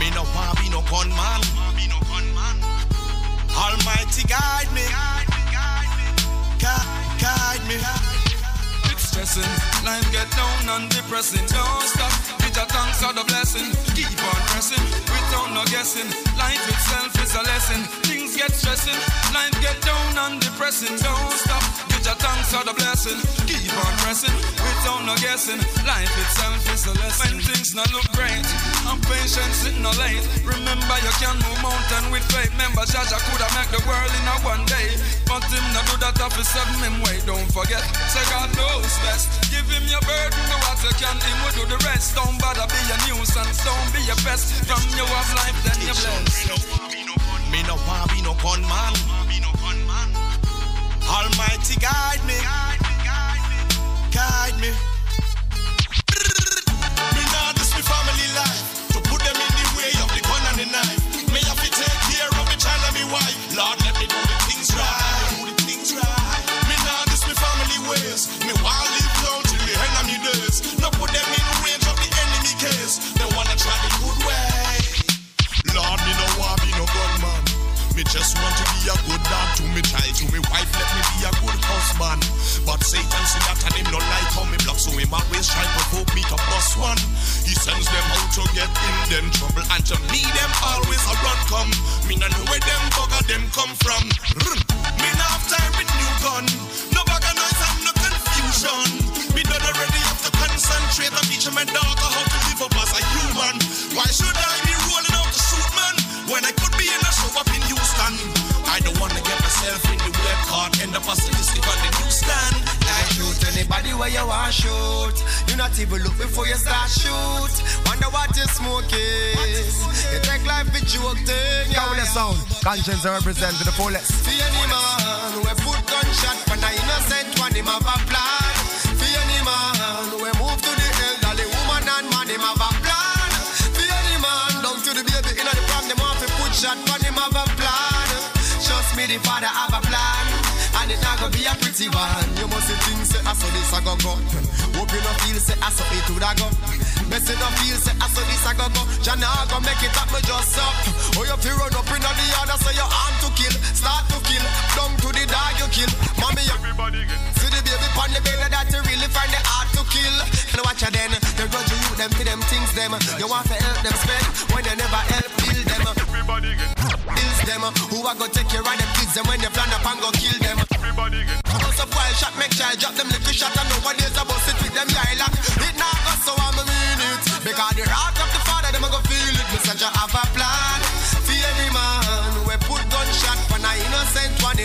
Me 0.00 0.08
no 0.16 0.24
want 0.32 0.56
be 0.58 0.68
no 0.72 0.80
gunman. 0.88 1.40
Almighty 3.52 4.24
guide 4.24 4.70
me. 4.72 4.84
Guide, 6.58 6.88
guide 7.20 7.64
me. 7.68 7.76
It's 8.90 9.08
stressing, 9.08 9.42
life 9.84 10.08
get 10.12 10.28
down 10.32 10.80
and 10.80 10.90
depressing. 10.90 11.44
Don't 11.46 11.82
stop, 11.84 12.12
your 12.60 12.68
thanks 12.68 13.02
for 13.02 13.12
the 13.14 13.24
blessing. 13.24 13.68
Keep 13.96 14.20
on 14.28 14.40
pressing, 14.52 14.84
without 15.08 15.48
no 15.56 15.64
guessing. 15.72 16.08
Life 16.36 16.60
itself 16.68 17.12
is 17.22 17.34
a 17.34 17.42
lesson. 17.42 17.80
Things 18.04 18.36
get 18.36 18.52
stressing, 18.52 19.00
life 19.32 19.56
get 19.62 19.80
down 19.80 20.18
and 20.24 20.40
depressing. 20.40 20.94
Don't 20.98 21.32
stop, 21.32 21.89
with 22.00 22.08
your 22.08 22.16
thanks 22.16 22.48
for 22.48 22.64
the 22.64 22.72
blessing. 22.72 23.20
Keep 23.44 23.76
on 23.76 23.92
pressing, 24.00 24.32
without 24.56 25.04
no 25.04 25.14
guessing. 25.20 25.60
Life 25.84 26.08
itself 26.08 26.64
is 26.72 26.88
a 26.88 26.94
lesson. 26.96 27.36
When 27.36 27.44
things 27.44 27.74
not 27.76 27.92
look 27.92 28.08
great, 28.16 28.46
and 28.88 29.00
patience 29.04 29.68
is 29.68 29.76
no 29.84 29.92
late. 30.00 30.24
Remember 30.40 30.96
you 31.04 31.12
can 31.20 31.36
move 31.44 31.60
mountain 31.60 32.08
with 32.08 32.24
faith. 32.32 32.48
Remember 32.56 32.88
Jaja 32.88 33.20
coulda 33.28 33.48
make 33.52 33.68
the 33.68 33.82
world 33.84 34.12
in 34.16 34.24
a 34.24 34.36
one 34.40 34.64
day, 34.64 34.96
but 35.28 35.44
him 35.52 35.64
not 35.76 35.84
do 35.92 36.00
that 36.00 36.16
his 36.16 36.48
seven 36.48 36.80
him 36.80 36.96
way. 37.04 37.20
Don't 37.28 37.50
forget, 37.52 37.84
say 38.08 38.24
God 38.32 38.48
knows 38.56 38.92
best. 39.04 39.28
Give 39.52 39.66
him 39.68 39.84
your 39.84 40.02
burden, 40.08 40.40
do 40.48 40.56
what 40.64 40.80
you 40.80 40.92
can. 40.96 41.16
Him 41.20 41.36
will 41.44 41.56
do 41.60 41.64
the 41.68 41.80
rest. 41.84 42.16
Don't 42.16 42.36
bother 42.40 42.64
be 42.72 42.80
a 42.88 42.96
nuisance, 43.12 43.60
don't 43.60 43.88
be 43.92 44.00
a 44.08 44.16
pest. 44.24 44.64
From 44.64 44.80
you 44.96 45.04
have 45.04 45.30
life, 45.36 45.58
then 45.68 45.78
you 45.84 45.94
bless. 46.00 46.19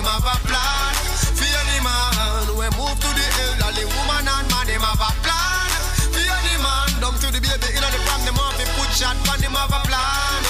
Innocent 0.06 0.24
have 0.24 0.26
a 0.26 0.48
plan. 0.48 0.94
For 1.36 1.46
any 1.46 1.80
man 1.82 2.46
who 2.48 2.62
move 2.78 2.98
to 3.00 3.10
the 3.10 3.26
elderly 3.42 3.86
woman 3.86 4.28
and 4.28 4.48
man, 4.52 4.68
him 4.68 4.82
have 4.82 5.02
a 5.02 5.12
plan. 5.22 5.70
For 6.14 6.22
any 6.22 6.56
man 6.62 6.90
down 7.02 7.16
to 7.20 7.28
the 7.32 7.42
baby 7.42 7.70
in 7.74 7.82
the 7.82 8.00
pram, 8.06 8.22
them 8.26 8.36
have 8.36 8.56
to 8.58 8.66
put 8.78 8.90
shot 8.94 9.18
for 9.26 9.38
him 9.42 9.54
have 9.54 9.74
a 9.74 9.82
plan. 9.86 10.42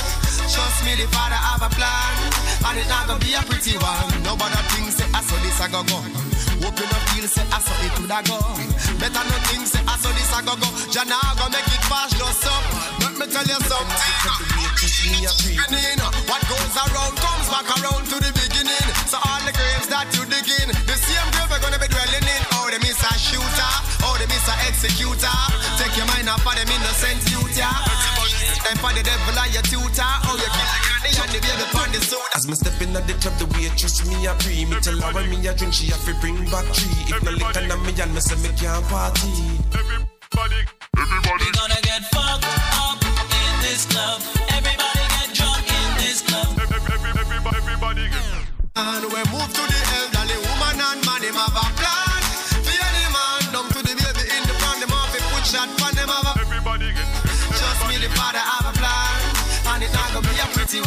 Trust 0.52 0.86
me, 0.86 0.96
the 0.96 1.08
father 1.12 1.36
have 1.36 1.64
a 1.64 1.70
plan, 1.74 2.16
and 2.68 2.80
it 2.80 2.88
not 2.88 3.08
gonna 3.08 3.20
be 3.20 3.34
a 3.34 3.42
pretty 3.44 3.78
one. 3.78 4.24
Nobody 4.24 4.56
thinks 4.76 5.02
I 5.02 5.22
saw 5.22 5.38
this 5.42 5.60
I 5.62 5.68
go 5.70 5.84
go. 5.84 6.35
Hope 6.66 6.82
you 6.82 6.90
no 6.90 6.98
feel 7.14 7.28
say 7.30 7.46
I 7.54 7.62
saw 7.62 7.78
it 7.86 7.94
would 8.02 8.10
a 8.10 8.20
go. 8.26 8.42
Better 8.98 9.24
no 9.30 9.38
think 9.46 9.70
say 9.70 9.86
I 9.86 10.02
saw 10.02 10.10
this 10.18 10.34
I 10.34 10.42
go 10.42 10.58
go. 10.58 10.66
Jana 10.90 11.14
go 11.38 11.46
make 11.54 11.70
it 11.70 11.84
fast 11.86 12.18
just 12.18 12.42
up. 12.50 12.66
Let 13.06 13.14
me 13.22 13.26
tell 13.30 13.46
you 13.46 13.60
something. 13.70 13.94
Beginning, 15.46 16.02
what 16.26 16.42
goes 16.50 16.74
around 16.74 17.14
comes 17.22 17.48
back 17.54 17.70
around 17.70 18.10
to 18.10 18.18
the 18.18 18.34
beginning. 18.34 18.88
So 19.06 19.22
all 19.22 19.42
the 19.46 19.54
graves 19.54 19.88
that 19.94 20.10
you 20.18 20.26
dig 20.26 20.50
in, 20.66 20.74
the 20.90 20.98
same 20.98 21.28
grave 21.38 21.54
we're 21.54 21.62
gonna 21.62 21.78
be 21.78 21.86
dwelling 21.86 22.26
in. 22.26 22.42
Oh, 22.58 22.66
they 22.74 22.82
miss 22.82 22.98
a 22.98 23.14
shooter, 23.14 23.74
oh 24.02 24.18
they 24.18 24.26
miss 24.26 24.46
a 24.50 24.56
executor. 24.66 25.38
Take 25.78 25.94
your 26.02 26.10
mind 26.10 26.34
off 26.34 26.42
of 26.42 26.54
them 26.58 26.66
innocent 26.66 27.22
youth, 27.30 27.54
yeah. 27.54 27.70
Time 28.66 28.82
for 28.82 28.90
the 28.98 29.04
devil 29.06 29.38
and 29.38 29.54
your 29.54 29.62
tutor. 29.70 30.02
Oh, 30.26 30.34
you 30.42 30.50
kill 30.50 30.66
the 30.74 30.80
granny 30.82 31.14
and 31.22 31.30
the 31.30 31.38
baby 31.38 31.66
on 31.78 31.90
the 31.94 32.02
soda. 32.02 32.34
As 32.34 32.50
me 32.50 32.58
step 32.58 32.82
in 32.82 32.98
at 32.98 33.06
the 33.06 33.14
club, 33.22 33.38
the 33.38 33.46
waitress 33.54 34.02
me 34.10 34.26
a 34.26 34.34
pre. 34.42 34.66
Me 34.66 34.74
tell 34.82 34.98
her 35.06 35.14
when 35.14 35.30
me 35.30 35.38
a 35.46 35.54
drink, 35.54 35.70
she 35.70 35.94
have 35.94 36.02
to 36.10 36.18
bring 36.18 36.34
back 36.50 36.66
three. 36.74 37.14
If 37.14 37.22
no 37.22 37.30
liquor 37.38 37.62
na 37.62 37.78
me 37.86 37.94
and 37.94 38.10
me 38.10 38.22
say 38.26 38.34
me 38.42 38.50
can't 38.58 38.82
party. 38.90 39.30
Everybody, 39.70 40.66
everybody. 40.98 41.46
We 41.46 41.54
gonna 41.54 41.78
get 41.86 42.10
fucked 42.10 42.42
up 42.42 42.98
in 43.06 43.54
this 43.62 43.86
club. 43.86 44.18
Everybody 44.50 45.04
get 45.14 45.30
drunk 45.38 45.70
in 45.70 45.90
this 46.02 46.26
club. 46.26 46.50
Everybody, 46.58 47.22
everybody. 47.22 47.58
everybody. 47.62 48.06
And 48.82 49.06
we 49.14 49.22
move 49.30 49.46
to 49.46 49.62
the 49.62 49.80
elderly 49.94 50.42
woman 50.42 50.82
and 50.82 51.00
man, 51.06 51.22
him 51.22 51.38
have 51.38 51.54
a 51.54 51.66
plan. 51.78 52.22
For 52.66 52.74
any 52.74 53.06
man 53.14 53.46
down 53.54 53.70
to 53.70 53.80
the 53.86 53.94
baby 53.94 54.26
in 54.26 54.42
the 54.50 54.58
front, 54.58 54.82
them 54.82 54.90
have 54.90 55.14
a 55.14 55.20
put 55.38 55.46
shot 55.46 55.70
for 55.78 55.94
them 55.94 56.10
have 56.10 56.25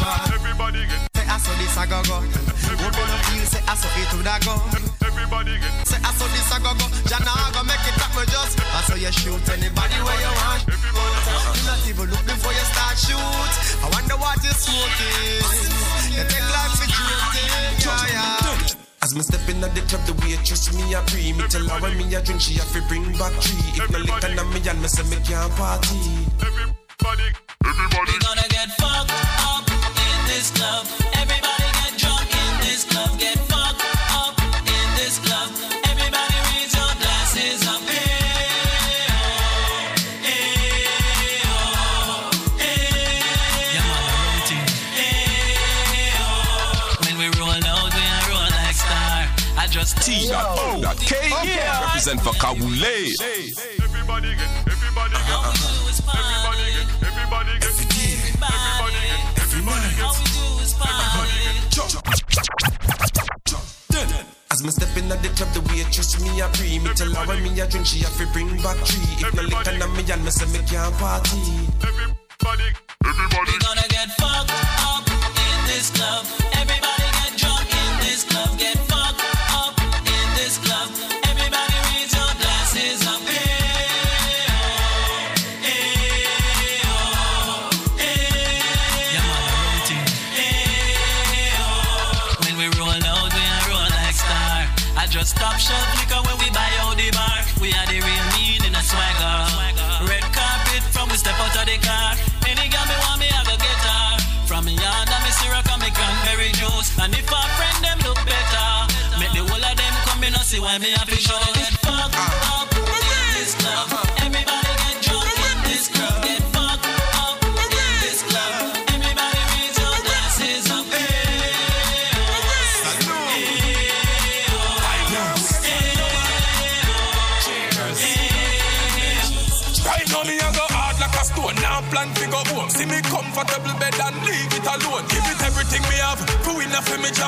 a. 0.09 0.35
Everybody 0.35 0.83
get. 0.89 1.01
Say 1.17 1.27
I 1.29 1.37
saw 1.39 1.55
this 1.61 1.77
I 1.77 1.85
go 1.87 1.99
go. 2.09 2.19
Hope 2.19 2.95
you 2.97 3.07
no 3.09 3.17
feel 3.29 3.47
say 3.53 3.63
I 3.69 3.75
saw 3.77 3.91
it 4.01 4.11
would 4.17 4.29
a 4.29 4.37
go. 4.45 4.55
Everybody 5.05 5.55
get. 5.61 5.73
Say 5.89 6.01
I 6.01 6.11
saw 6.17 6.27
this 6.33 6.49
I 6.53 6.59
go 6.65 6.73
go. 6.79 6.87
Jana 7.09 7.33
I 7.33 7.51
go 7.53 7.63
make 7.69 7.85
it 7.85 7.99
up, 8.01 8.13
me 8.17 8.25
just. 8.33 8.57
I 8.61 8.81
saw 8.89 8.97
you 8.97 9.13
shoot 9.13 9.45
anybody 9.53 9.99
where 10.01 10.21
you 10.21 10.33
want. 10.41 10.63
You 10.69 11.63
not 11.69 11.81
even 11.89 12.07
look 12.11 12.25
before 12.25 12.53
you 12.53 12.67
start 12.73 12.97
shoot. 12.97 13.53
I 13.85 13.87
wonder 13.93 14.17
what 14.17 14.39
you 14.45 14.53
smoking. 14.57 15.45
You 16.15 16.25
take 16.25 16.49
life 16.51 16.73
for 16.81 16.89
granted, 16.89 17.85
yeah 17.85 18.05
yeah. 18.13 19.03
As 19.03 19.15
me 19.15 19.23
step 19.23 19.49
in 19.49 19.63
at 19.63 19.75
the 19.75 19.81
club, 19.87 20.03
the 20.07 20.15
waitress 20.27 20.75
me 20.75 20.93
a 20.95 21.01
pre. 21.07 21.33
Me 21.33 21.45
tell 21.49 21.63
her 21.69 21.79
when 21.81 21.97
me 21.97 22.13
a 22.15 22.21
drink, 22.21 22.41
she 22.41 22.55
have 22.59 22.73
to 22.73 22.83
bring 22.89 23.05
back 23.17 23.33
three. 23.39 23.81
If 23.81 23.91
no 23.91 23.99
liquor 23.99 24.35
na 24.35 24.43
me 24.51 24.59
and 24.69 24.81
me 24.83 24.89
say 24.89 25.05
me 25.07 25.23
can't 25.23 25.53
party. 25.55 25.97
Everybody, 26.43 27.29
everybody. 27.65 28.13
We 28.13 28.19
gonna 28.19 28.47
get 28.51 28.69
fucked 28.75 29.08
Represent 51.99 52.23
for 52.23 52.31
Kawule. 52.39 52.79
Everybody 53.83 54.31
get, 54.31 54.47
everybody 54.71 55.19
get, 55.19 55.35
uh-huh. 55.35 55.51
everybody 56.15 56.71
get, 56.79 56.87
everybody 57.03 57.59
get, 57.59 57.75
everybody 57.75 59.03
get, 59.03 59.35
everybody 59.43 59.91
get, 59.99 60.15
As 64.53 64.63
me 64.63 64.71
step 64.71 64.97
in 64.97 65.11
at 65.11 65.19
the 65.25 65.29
club, 65.35 65.51
the 65.51 65.61
waitress 65.75 66.23
me 66.23 66.41
a 66.41 66.47
pre 66.55 66.79
Me 66.79 66.95
tell 66.95 67.11
her 67.11 67.27
when 67.27 67.43
me 67.43 67.51
a 67.59 67.67
drink, 67.67 67.85
she 67.85 67.99
have 68.07 68.17
to 68.17 68.27
bring 68.31 68.47
back 68.63 68.77
three. 68.87 69.27
If 69.27 69.35
no 69.35 69.43
liquor 69.43 69.77
na 69.77 69.89
me 69.91 70.07
and 70.07 70.23
me 70.23 70.31
say 70.31 70.47
me 70.55 70.63
can't 70.71 70.95
party. 71.03 71.35
Everybody, 71.83 72.79
everybody. 73.03 73.51
We 73.51 73.59
gonna 73.59 73.83
get 73.91 74.15
fucked 74.15 74.38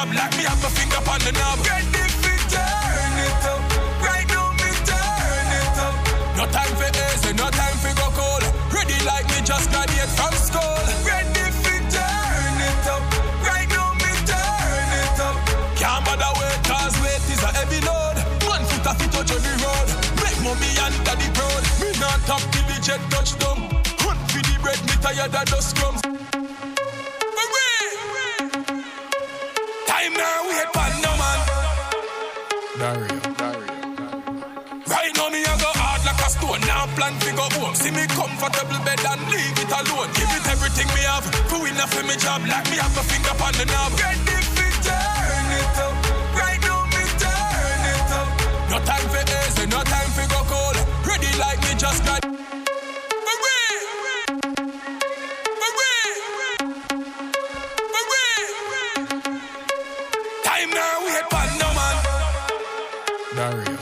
job 0.00 0.14
like 0.14 0.36
me 0.36 0.44
have 0.44 0.64
a 0.64 0.70
finger 0.70 1.00
on 1.10 1.20
the 1.20 1.32
knob. 1.32 1.58
Ready 1.66 2.04
fi 2.22 2.32
turn 2.48 3.16
it 3.20 3.44
up. 3.52 3.62
Right 4.00 4.28
now 4.28 4.52
me 4.60 4.70
turn 4.88 5.50
it 5.60 5.78
up. 5.86 5.94
No 6.36 6.44
time 6.48 6.74
for 6.80 6.90
easy, 7.04 7.32
no 7.34 7.46
time 7.50 7.76
for 7.82 7.92
go 8.00 8.08
cold. 8.16 8.44
Ready 8.72 8.96
like 9.04 9.26
me 9.28 9.40
just 9.44 9.68
graduate 9.70 10.12
from 10.16 10.32
school. 10.46 10.80
Ready 11.04 11.46
fi 11.62 11.74
turn 11.92 12.58
it 12.70 12.86
up. 12.88 13.02
Right 13.44 13.68
now 13.68 13.92
me 14.00 14.12
turn 14.24 14.90
it 15.04 15.20
up. 15.20 15.36
Can't 15.76 16.04
bother 16.04 16.32
wait 16.38 16.60
cause 16.64 16.96
weight 17.02 17.24
is 17.28 17.42
a 17.42 17.50
heavy 17.58 17.80
load. 17.84 18.16
One 18.48 18.64
foot 18.64 18.86
a 18.88 18.92
fit 18.96 19.10
touch 19.12 19.32
on 19.36 19.42
the 19.44 19.54
road. 19.64 19.88
Make 20.24 20.38
mommy 20.40 20.70
under 20.80 21.16
the 21.20 21.28
road. 21.36 21.62
Me 21.80 21.88
not 22.00 22.20
top 22.24 22.42
till 22.52 22.64
the 22.72 22.76
jet 22.80 23.02
touch 23.12 23.36
down. 23.38 23.68
Hunt 24.00 24.20
for 24.30 24.40
the 24.48 24.56
bread, 24.62 24.80
me 24.88 24.96
tired 25.04 25.34
of 25.34 25.44
dust 25.52 25.76
crumbs. 25.76 25.99
Plan 37.00 37.16
to 37.20 37.32
go 37.32 37.46
home. 37.56 37.74
See 37.74 37.90
me 37.90 38.04
comfortable 38.12 38.80
bed 38.84 39.00
and 39.00 39.22
leave 39.32 39.56
it 39.56 39.72
alone. 39.72 40.08
Give 40.12 40.32
it 40.36 40.44
everything 40.52 40.88
me 40.92 41.02
have. 41.08 41.24
Who 41.48 41.64
enough 41.64 41.92
for 41.94 42.04
me 42.04 42.16
job 42.16 42.42
like 42.44 42.68
me 42.70 42.76
have 42.76 42.96
a 43.00 43.04
finger 43.10 43.34
on 43.40 43.54
the 43.56 43.64
knob. 43.72 43.92
Ready 43.96 44.38
fi 44.54 44.68
turn 44.84 45.50
it 45.60 45.78
up. 45.86 45.94
Right 46.36 46.60
now 46.68 46.80
me 46.92 47.02
turn 47.22 47.84
it 47.94 48.12
up. 48.20 48.28
No 48.70 48.76
time 48.84 49.06
for 49.12 49.24
easy, 49.40 49.64
no 49.74 49.80
time 49.94 50.10
for 50.16 50.26
go 50.28 50.40
cold. 50.52 50.76
Ready 51.08 51.32
like 51.40 51.60
me 51.66 51.72
just 51.84 52.04
got. 52.04 52.20
Time 60.44 60.70
now 60.78 60.94
wait 61.06 61.26
for 61.32 61.46
no 61.60 61.68
man. 61.78 61.96
Dario. 63.36 63.76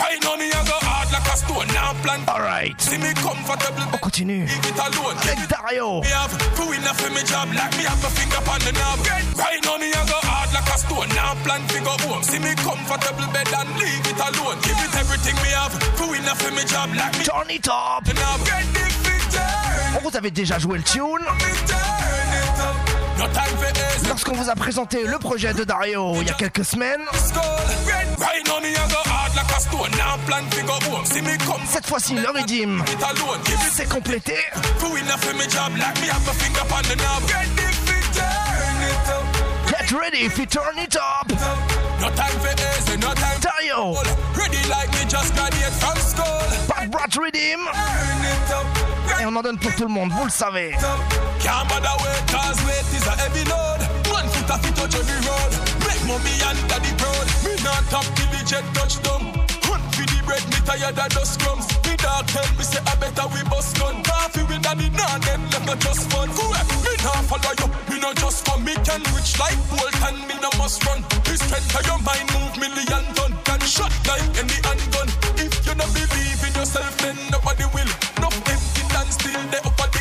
Right 0.00 0.20
now 0.22 0.36
me 0.36 0.49
a 1.30 1.36
go 1.36 1.36
hard 1.36 1.36
like 1.36 1.36
a 1.36 1.36
stone. 1.36 1.68
Now 1.74 1.92
plan. 2.02 2.20
Alright. 2.28 2.80
See 2.80 2.98
me 2.98 3.12
comfortable. 3.14 3.86
On 3.92 3.98
continue. 3.98 4.46
Leave 4.46 4.66
it 4.66 4.78
alone. 4.78 5.16
Avec 5.22 5.48
Dario. 5.48 6.00
Me 6.00 6.08
have 6.08 6.32
who 6.56 6.72
enough 6.72 7.00
for 7.00 7.10
me 7.10 7.22
job 7.24 7.48
like 7.54 7.76
me 7.76 7.84
have 7.84 8.04
a 8.04 8.10
finger 8.10 8.42
on 8.50 8.60
the 8.60 8.72
knob. 8.72 8.98
Right 9.36 9.62
now 9.64 9.76
me 9.78 9.90
a 9.90 10.02
go 10.06 10.18
hard 10.22 10.52
like 10.52 10.68
a 10.74 10.78
stone. 10.78 11.08
Now 11.14 11.34
plan 11.44 11.62
to 11.68 11.78
go 11.80 11.94
home. 12.08 12.22
See 12.22 12.38
me 12.38 12.54
comfortable 12.56 13.28
bed 13.32 13.48
and 13.52 13.70
leave 13.78 14.06
it 14.06 14.20
alone. 14.20 14.58
Give 14.62 14.80
it 14.80 14.94
everything 14.96 15.36
me 15.42 15.50
have. 15.54 15.74
Who 15.98 16.14
enough 16.14 16.40
for 16.40 16.52
me 16.52 16.64
job 16.64 16.90
like 16.94 17.16
me. 17.18 17.24
Turn 17.24 17.50
it 17.50 17.68
up. 17.68 18.04
The 18.04 18.14
knob. 18.14 18.40
On 19.96 20.08
vous 20.08 20.16
avait 20.16 20.30
déjà 20.30 20.58
joué 20.58 20.78
le 20.78 20.84
tune 20.84 21.26
lorsqu'on 24.08 24.34
vous 24.34 24.50
a 24.50 24.54
présenté 24.54 25.04
le 25.06 25.18
projet 25.18 25.54
de 25.54 25.64
Dario 25.64 26.14
il 26.20 26.26
y 26.26 26.30
a 26.30 26.34
quelques 26.34 26.64
semaines. 26.64 27.02
Cette 31.66 31.86
fois-ci, 31.86 32.14
le 32.14 32.28
redeem 32.28 32.82
s'est 33.72 33.86
complété. 33.86 34.34
Get 39.66 39.92
ready 39.92 40.24
if 40.24 40.38
you 40.38 40.46
turn 40.46 40.78
it 40.78 40.96
up. 40.96 41.28
No 42.00 42.08
time 42.10 42.38
for 42.40 42.52
easy, 42.52 42.96
no 42.98 43.12
time 43.14 43.40
Ready 44.34 44.68
like 44.68 44.90
me 44.92 45.04
just 45.08 45.34
graduate 45.34 45.72
from 45.72 45.96
school. 45.98 46.40
Bad 46.68 46.90
Brat 46.90 47.16
Redeem. 47.16 47.60
Et 49.20 49.26
on 49.26 49.36
en 49.36 49.42
donne 49.42 49.58
pour 49.58 49.74
tout 49.74 49.84
le 49.84 49.92
monde, 49.92 50.10
vous 50.12 50.24
le 50.24 50.30
savez. 50.30 50.72
Can't 51.40 51.68
bother 51.68 51.96
wait 52.02 52.32
cause 52.32 52.56
weight 52.64 52.86
is 52.94 53.06
a 53.06 53.12
heavy 53.12 53.44
load. 53.44 53.80
One 54.10 54.28
foot 54.28 54.50
a 54.50 54.58
fit 54.58 54.74
touch 54.74 54.94
every 54.94 55.20
road. 55.26 55.52
Make 55.86 56.04
mommy 56.06 56.42
under 56.48 56.80
the 56.80 57.04
road. 57.04 57.26
Me 57.44 57.62
not 57.62 57.84
top 57.90 58.04
till 58.14 58.26
the 58.30 58.44
jet 58.46 58.64
touch 58.74 59.02
down. 59.02 59.39
Bread, 60.30 60.46
me 60.46 60.62
tired 60.62 60.94
of 60.94 61.10
dust 61.10 61.40
crumbs. 61.42 61.66
Me 61.82 61.96
dog 61.98 62.22
tell 62.30 62.46
me 62.54 62.62
say 62.62 62.78
I 62.86 62.94
better 63.02 63.26
we 63.34 63.42
bust 63.50 63.74
gun. 63.74 63.98
Coffee 64.06 64.46
with 64.46 64.62
daddy, 64.62 64.86
nah 64.94 65.18
them 65.26 65.42
left 65.50 65.66
not 65.66 65.80
just 65.82 66.06
fun. 66.06 66.30
Correct, 66.38 66.70
me 66.86 66.94
not 67.02 67.26
follow 67.26 67.54
you. 67.58 67.66
Me 67.90 67.98
not 67.98 68.14
just 68.14 68.46
come, 68.46 68.62
me 68.62 68.74
can 68.86 69.02
reach 69.10 69.34
like 69.42 69.58
Bolt 69.66 69.90
and 70.06 70.22
me 70.30 70.38
no 70.38 70.50
must 70.54 70.86
run. 70.86 71.02
The 71.26 71.34
strength 71.34 71.74
of 71.74 71.82
your 71.82 71.98
mind 72.06 72.30
move 72.30 72.54
million 72.62 73.04
ton. 73.18 73.34
Can 73.42 73.58
shot 73.66 73.90
like 74.06 74.22
any 74.38 74.54
handgun. 74.62 75.10
If 75.34 75.66
you 75.66 75.74
not 75.74 75.90
believe 75.90 76.40
in 76.46 76.54
yourself, 76.54 76.94
then 77.02 77.18
nobody 77.34 77.66
will. 77.74 77.90
No 78.22 78.30
empty 78.30 78.82
and 78.86 79.10
still 79.10 79.42
they 79.50 79.58
up 79.66 79.99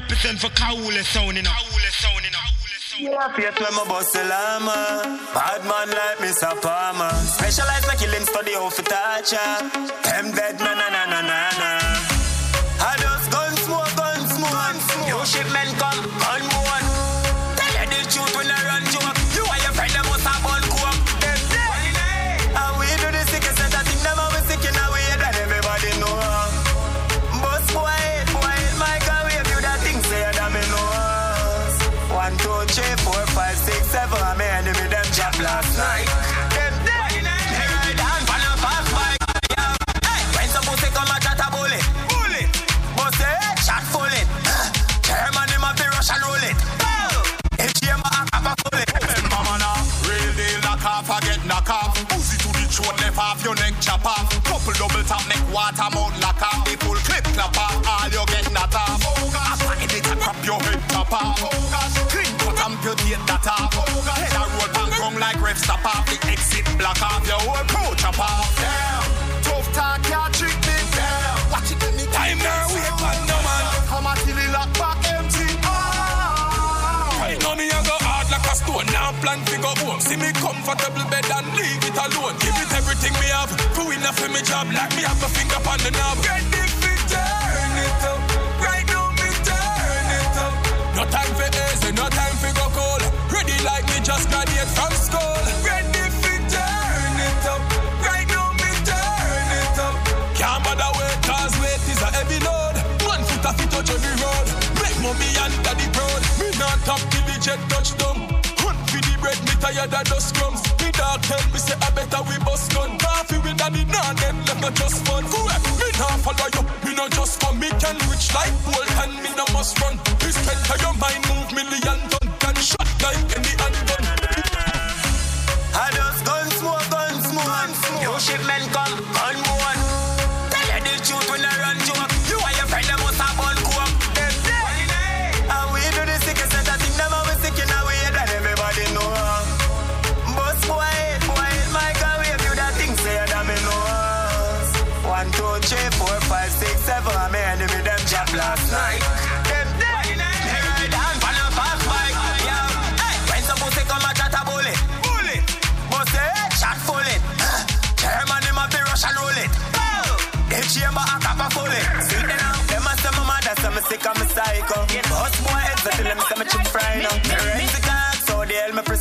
represent 0.00 0.38
for 0.40 0.48
Kaule 0.50 1.02
sound, 1.02 1.36
you 1.36 1.42
know. 1.42 1.50
Kaule 1.50 1.90
sound, 2.02 2.24
you 2.24 2.30
know. 2.30 2.46
Yeah, 2.98 3.28
faith 3.34 3.60
when 3.60 3.74
my 3.76 3.84
boss 3.88 4.14
a 4.14 4.24
llama. 4.24 5.20
Bad 5.34 5.62
man 5.68 5.88
like 5.98 6.18
Mr. 6.24 6.50
Palmer. 6.62 7.12
Specialize 7.36 7.86
my 7.86 7.94
killing 7.94 8.24
study 8.24 8.52
how 8.54 8.70
to 8.70 8.82
ya. 9.32 9.46
Them 10.04 10.32
dead, 10.32 10.58
na 10.58 10.72
na 10.80 10.88
na 10.88 11.02
na 11.12 11.20
na 11.20 11.40
na. 11.60 11.70
I 12.88 12.92
just 13.02 13.30
gun 13.30 13.52
smoke, 13.64 13.92
gun 13.96 14.20
smoke. 14.32 15.08
You 15.08 15.18
shipment 15.26 15.72
come, 15.80 16.00
gun 16.24 16.42
one. 16.72 16.85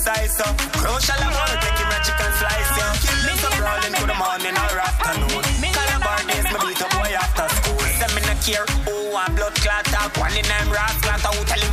size, 0.05 0.37
so 0.37 0.45
Crucial, 0.77 1.17
I 1.17 1.29
wanna 1.33 1.57
take 1.65 1.79
him 1.81 1.89
chicken 2.05 2.31
slice, 2.37 2.71
yeah 2.77 2.93
Me 3.25 3.33
so 3.41 3.49
brawling 3.57 3.93
to 3.97 4.03
the 4.05 4.17
morning 4.21 4.53
or 4.53 4.77
afternoon. 4.77 5.43
Calabar 5.73 6.21
days, 6.29 6.45
me 6.53 6.57
beat 6.61 6.81
a 6.85 6.87
boy 6.93 7.11
after 7.17 7.47
school. 7.57 7.81
Them 7.97 8.11
me 8.13 8.21
a 8.29 8.35
care, 8.45 8.67
oh, 8.85 9.17
I'm 9.17 9.33
blood 9.33 9.55
clatter, 9.57 9.97
up 9.97 10.13
One 10.21 10.37
in 10.37 10.45
them 10.45 10.69
rascal, 10.69 11.17
I 11.17 11.45
tell 11.49 11.64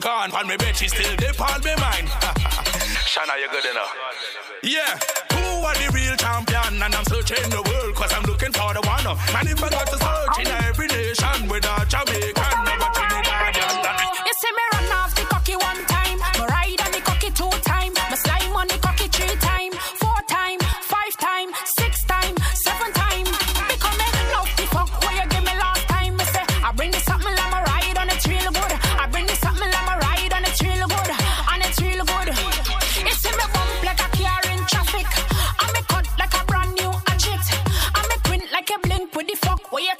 gone, 0.00 0.32
on 0.32 0.46
my 0.46 0.56
bitch, 0.56 0.76
she 0.76 0.88
still 0.88 1.14
dip 1.16 1.40
on 1.40 1.62
me 1.62 1.74
mind. 1.76 2.08
Shana, 3.12 3.38
you 3.40 3.48
good 3.50 3.66
enough. 3.70 3.94
Yeah, 4.62 4.98
who 5.32 5.64
are 5.64 5.74
the 5.74 5.90
real 5.94 6.16
champion? 6.16 6.82
And 6.82 6.94
I'm 6.94 7.04
searching 7.04 7.50
the 7.50 7.62
world. 7.62 7.69
make 38.70 38.84
you 38.84 38.90
blink 38.90 39.14
with 39.14 39.26
the 39.26 39.36
fuck. 39.36 39.72
Where 39.72 39.82
you 39.82 39.92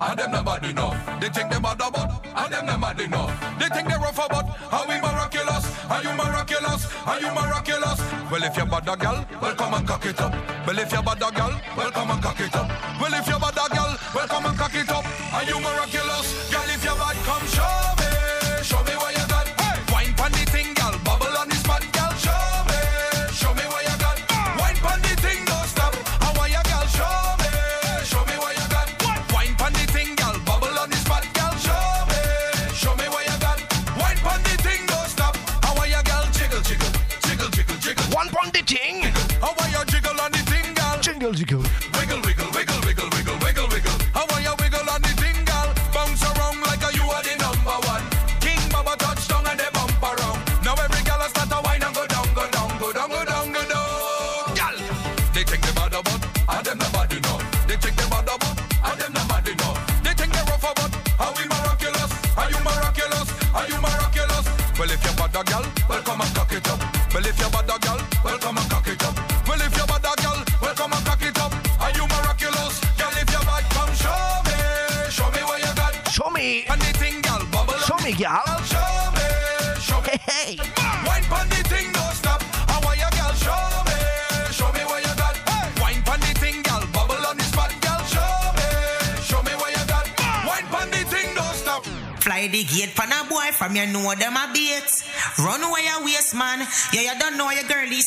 and 0.00 0.18
them 0.18 0.30
not 0.32 0.44
bad 0.44 0.64
enough. 0.64 1.20
They 1.20 1.28
think 1.28 1.50
they 1.50 1.60
bad 1.60 1.80
about, 1.80 2.24
and 2.24 2.52
them 2.52 2.80
mad 2.80 3.00
enough. 3.00 3.58
They 3.58 3.68
think 3.68 3.88
they 3.88 3.94
rough 3.94 4.18
about, 4.18 4.48
how 4.70 4.86
we 4.88 5.00
miraculous, 5.00 5.64
are 5.90 6.02
you 6.02 6.12
miraculous, 6.12 6.82
are 7.06 7.20
you 7.20 7.30
miraculous? 7.32 8.00
Well, 8.30 8.42
if 8.42 8.56
you're 8.56 8.66
bad 8.66 8.84
girl, 8.84 9.24
well 9.40 9.54
come 9.54 9.74
and 9.74 9.86
cock 9.86 10.06
it 10.06 10.20
up. 10.20 10.32
Well, 10.66 10.78
if 10.78 10.92
you're 10.92 11.02
bad 11.02 11.20
girl, 11.20 11.60
well 11.76 11.90
come 11.90 12.10
and 12.10 12.22
cock 12.22 12.40
it 12.40 12.54
up. 12.54 12.55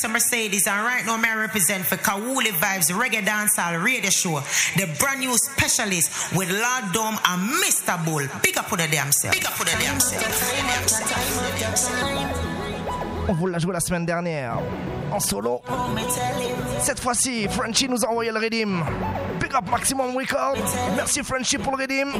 Mercedez. 0.09 0.67
And 0.67 0.85
right 0.85 1.05
now 1.05 1.17
me 1.17 1.29
represent 1.29 1.85
for 1.85 1.97
Kawuli 1.97 2.51
Vibes 2.59 2.91
Reggae 2.91 3.23
Dancehall 3.25 3.83
Radio 3.83 4.09
Show. 4.09 4.41
The 4.75 4.87
brand 4.99 5.21
new 5.21 5.37
specialist 5.37 6.35
with 6.35 6.49
Lord 6.49 6.93
Dom 6.93 7.17
and 7.25 7.49
Mr. 7.63 8.03
Bull. 8.05 8.27
Pick 8.41 8.57
up 8.57 8.65
for 8.65 8.77
the 8.77 8.87
damn 8.91 9.11
self. 9.11 9.33
Pick 9.33 9.45
up 9.45 9.53
for 9.53 9.65
the 9.65 9.75
damn 9.79 9.99
On 13.29 13.33
vous 13.33 13.47
l'a 13.47 13.59
joué 13.59 13.73
la 13.73 13.79
semaine 13.79 14.05
dernière. 14.05 14.57
En 15.11 15.19
solo. 15.19 15.61
Cette 16.81 16.99
fois-ci, 16.99 17.47
Frenchy 17.49 17.87
nous 17.87 18.03
a 18.03 18.09
envoyé 18.09 18.31
le 18.31 18.39
redeem. 18.39 18.83
Big 19.39 19.53
up 19.53 19.69
Maximum 19.69 20.15
Record. 20.15 20.57
Merci 20.95 21.23
Frenchy 21.23 21.57
pour 21.57 21.75
le 21.75 21.83
redeem. 21.83 22.13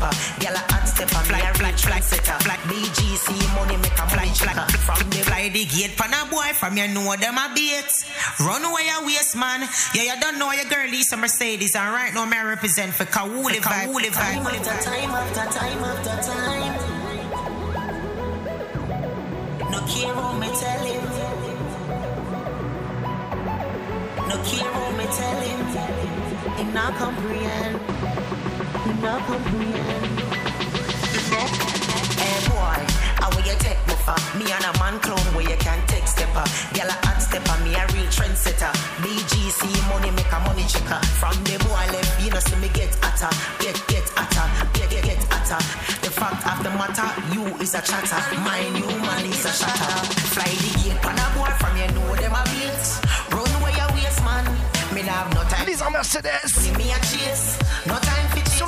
Stepper. 0.00 0.40
Girl 0.40 0.56
a 0.56 0.62
hot 0.72 0.88
stepper, 0.88 1.20
a 1.20 1.52
flat 1.54 1.78
flat 1.80 2.04
setter. 2.04 2.38
Flat 2.40 2.60
BGC 2.60 3.28
money 3.54 3.76
make 3.76 3.92
a 3.92 4.08
fly 4.08 4.28
checker. 4.32 4.66
From 4.78 5.10
the 5.10 5.18
fly 5.18 5.48
the 5.50 5.64
gate 5.64 5.96
pan 5.96 6.14
a 6.14 6.24
boy 6.30 6.52
from 6.54 6.76
you 6.76 6.88
know 6.88 7.14
them 7.16 7.36
a 7.36 7.52
bait. 7.54 7.84
Run 8.40 8.64
away 8.64 8.86
your 8.86 9.04
waist 9.04 9.36
man. 9.36 9.68
Yeah, 9.94 10.14
you 10.14 10.20
don't 10.20 10.38
know 10.38 10.52
your 10.52 10.64
girl 10.64 10.88
Lisa 10.88 11.16
Mercedez. 11.16 11.76
And 11.76 11.92
right 11.92 12.14
now 12.14 12.24
me 12.24 12.38
represent 12.38 12.94
for 12.94 13.04
Kawuli 13.04 13.60
vibe. 13.60 13.92
Kawuli 13.92 14.10
Time 14.12 14.46
after 14.46 14.76
time 14.88 15.10
after 15.10 15.46
time 15.58 15.84
after 15.84 16.16
time. 16.32 16.74
No 19.70 19.78
care 19.84 20.14
me 20.40 20.48
tell 20.60 20.84
him. 20.88 21.04
No 24.28 24.36
care 24.48 24.92
me 24.96 25.04
tell 25.12 25.40
him. 25.44 25.60
He 26.56 26.64
not 26.72 26.94
comprehend. 26.94 28.19
Hey 28.90 28.98
boy, 32.50 32.82
how 33.22 33.30
will 33.30 33.46
you 33.46 33.54
take 33.62 33.78
me? 33.86 34.18
Me 34.34 34.50
and 34.50 34.66
a 34.66 34.72
man 34.82 34.98
clone 34.98 35.30
where 35.30 35.46
you 35.46 35.54
can 35.62 35.78
take 35.86 36.08
stepper. 36.08 36.42
A 36.74 36.98
hot 37.06 37.22
stepper, 37.22 37.54
me 37.62 37.70
a 37.78 37.86
real 37.94 38.10
trendsetter. 38.10 38.74
BGC 38.98 39.62
money 39.86 40.10
money 40.42 40.66
checker. 40.66 40.98
From 41.22 41.38
the 41.46 41.54
boy 41.70 41.86
left, 41.94 42.18
you 42.18 42.34
know 42.34 42.42
see 42.42 42.58
me 42.58 42.66
get 42.74 42.90
hotter, 42.98 43.30
get 43.62 43.78
get 43.86 44.10
hotter, 44.18 44.46
get 44.74 44.90
get 44.90 45.22
hotter. 45.30 45.62
The 46.02 46.10
fact 46.10 46.42
of 46.50 46.58
the 46.66 46.70
matter, 46.74 47.06
you 47.30 47.46
is 47.62 47.78
a 47.78 47.82
chatter, 47.86 48.18
my 48.42 48.58
new 48.74 48.90
man 49.06 49.22
is 49.22 49.46
a 49.46 49.54
shatter. 49.54 50.02
Fly 50.34 50.50
the 50.50 50.70
gate, 50.82 50.98
from 51.62 51.78
them 51.78 52.34
a. 52.34 52.42
Run 53.30 53.54
where 53.62 53.70
man. 54.26 54.44
Me 54.92 55.02
have 55.02 55.32
no 55.32 55.44
time. 55.44 55.66
Lisa 55.66 55.84
Mercedez. 55.84 56.76
Me 56.76 56.90
a 56.90 56.98
chase, 57.06 57.56
no 57.86 57.94
time 57.94 58.19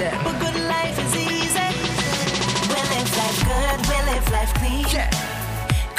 that. 0.00 0.16
But 0.24 0.36
good 0.40 0.58
life 0.74 0.96
is 1.04 1.12
easy. 1.16 1.70
We 2.72 2.80
live 2.92 3.10
life 3.20 3.40
good, 3.50 3.78
we 3.88 3.96
live 4.10 4.26
life 4.36 4.52
clean. 4.60 4.84
Yeah. 4.96 5.10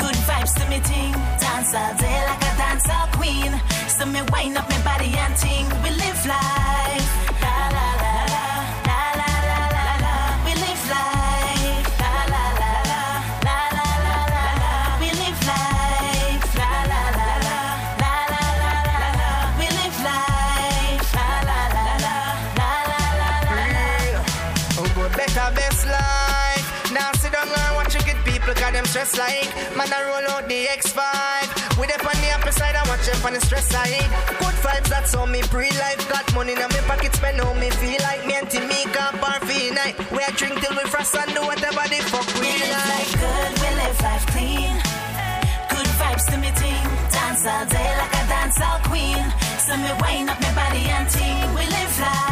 Good 0.02 0.18
vibes 0.28 0.54
to 0.60 0.64
me 0.70 0.80
ting. 0.92 1.14
Dance 1.42 1.74
all 1.82 1.94
day 2.02 2.20
like 2.30 2.44
a 2.50 2.54
dancer 2.62 3.02
queen. 3.18 3.52
So 3.96 4.06
me 4.06 4.22
wind 4.34 4.58
up 4.58 4.68
my 4.70 4.82
body 4.90 5.12
and 5.24 5.34
ting. 5.38 5.66
We 5.84 5.90
live 6.04 6.22
life. 6.26 6.91
like 29.02 29.50
man, 29.76 29.90
I 29.90 30.06
roll 30.06 30.30
out 30.30 30.46
the 30.48 30.70
X5. 30.78 31.02
With 31.80 31.90
up 31.90 32.06
on 32.06 32.14
the 32.22 32.30
upper 32.38 32.52
side, 32.52 32.76
I 32.76 32.86
watch 32.88 33.10
up 33.10 33.26
on 33.26 33.34
the 33.34 33.42
stress 33.42 33.66
side. 33.66 34.06
Good 34.38 34.54
vibes, 34.62 34.90
that's 34.90 35.16
how 35.16 35.26
me 35.26 35.42
pre 35.50 35.72
life. 35.82 36.06
Got 36.08 36.32
money 36.36 36.54
in 36.54 36.60
my 36.60 36.82
pockets, 36.86 37.18
spend 37.18 37.42
how 37.42 37.52
me 37.54 37.72
feel 37.82 37.98
like. 38.06 38.28
Me 38.28 38.36
and 38.36 38.48
Timmy 38.48 38.86
got 38.94 39.20
bar 39.20 39.40
fee 39.42 39.72
night. 39.72 39.98
We 40.12 40.22
I 40.22 40.30
drink 40.38 40.62
till 40.62 40.78
we 40.78 40.86
frost 40.94 41.16
and 41.16 41.34
do 41.34 41.42
whatever 41.42 41.82
the 41.90 41.98
fuck 42.14 42.30
we, 42.38 42.54
we 42.54 42.70
like. 42.70 42.94
like. 42.94 43.12
good, 43.26 43.52
we 43.58 43.70
live 43.82 44.00
life 44.06 44.26
clean. 44.38 44.74
Good 45.74 45.90
vibes 45.98 46.26
to 46.30 46.38
me 46.38 46.52
team. 46.62 46.86
Dance 47.10 47.42
all 47.50 47.66
day 47.74 47.90
like 47.98 48.14
a 48.22 48.24
dance 48.30 48.62
all 48.62 48.80
queen. 48.86 49.26
So 49.66 49.74
me 49.82 49.90
wind 49.98 50.30
up 50.30 50.38
my 50.46 50.54
body 50.54 50.86
and 50.94 51.10
team. 51.10 51.50
We 51.58 51.66
live 51.66 52.00
life. 52.06 52.31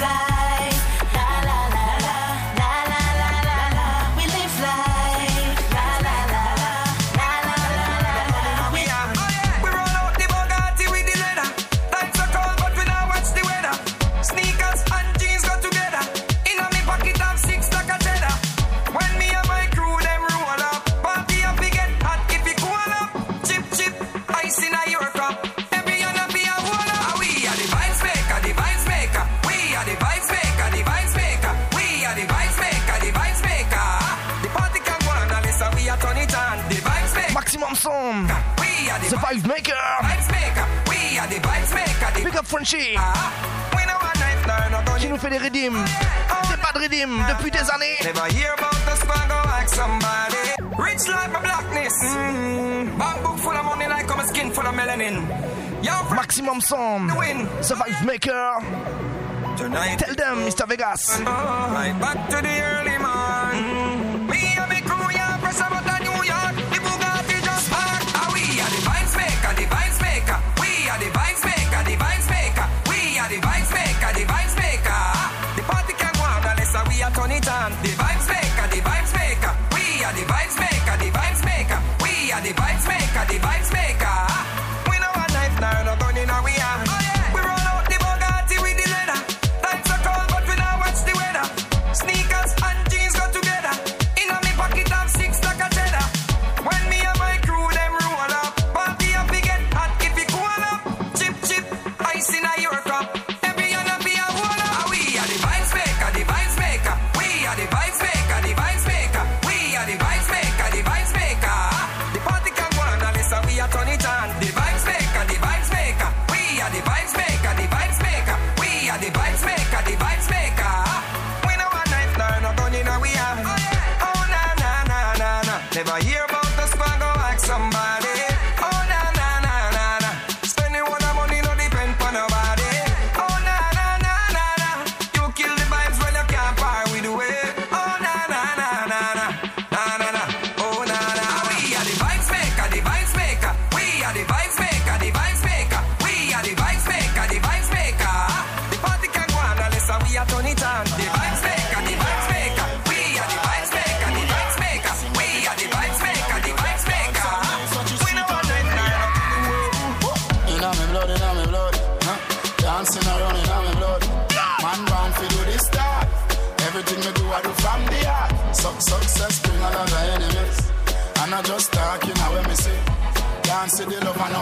fly. 0.00 0.29
Qui 44.98 45.08
nous 45.08 45.16
fait 45.16 45.30
des 45.30 45.38
redeems. 45.38 45.84
C'est 46.50 46.60
pas 46.60 46.72
de 46.74 46.82
redeem 46.82 47.24
depuis 47.28 47.50
des 47.50 47.70
années. 47.70 47.96
Rich 50.78 51.08
like 51.08 51.32
my 51.32 51.40
blackness. 51.40 51.94
Hmm. 52.02 52.98
Bank 52.98 53.22
book 53.22 53.38
full 53.38 53.56
of 53.56 53.64
money 53.64 53.86
like 53.88 54.08
my 54.16 54.24
skin 54.24 54.50
full 54.52 54.66
of 54.66 54.74
melanin. 54.74 55.22
Maximum 56.14 56.60
sound. 56.60 57.10
Survive 57.62 58.04
maker. 58.04 58.60
Tonight. 59.56 59.98
Tell 59.98 60.14
them, 60.14 60.46
Mr. 60.46 60.66
Vegas. 60.68 61.18
Back 61.20 62.28
to 62.30 62.36
the 62.42 62.60
early 62.60 62.98
morning. 62.98 63.64
Hmm. 63.64 63.89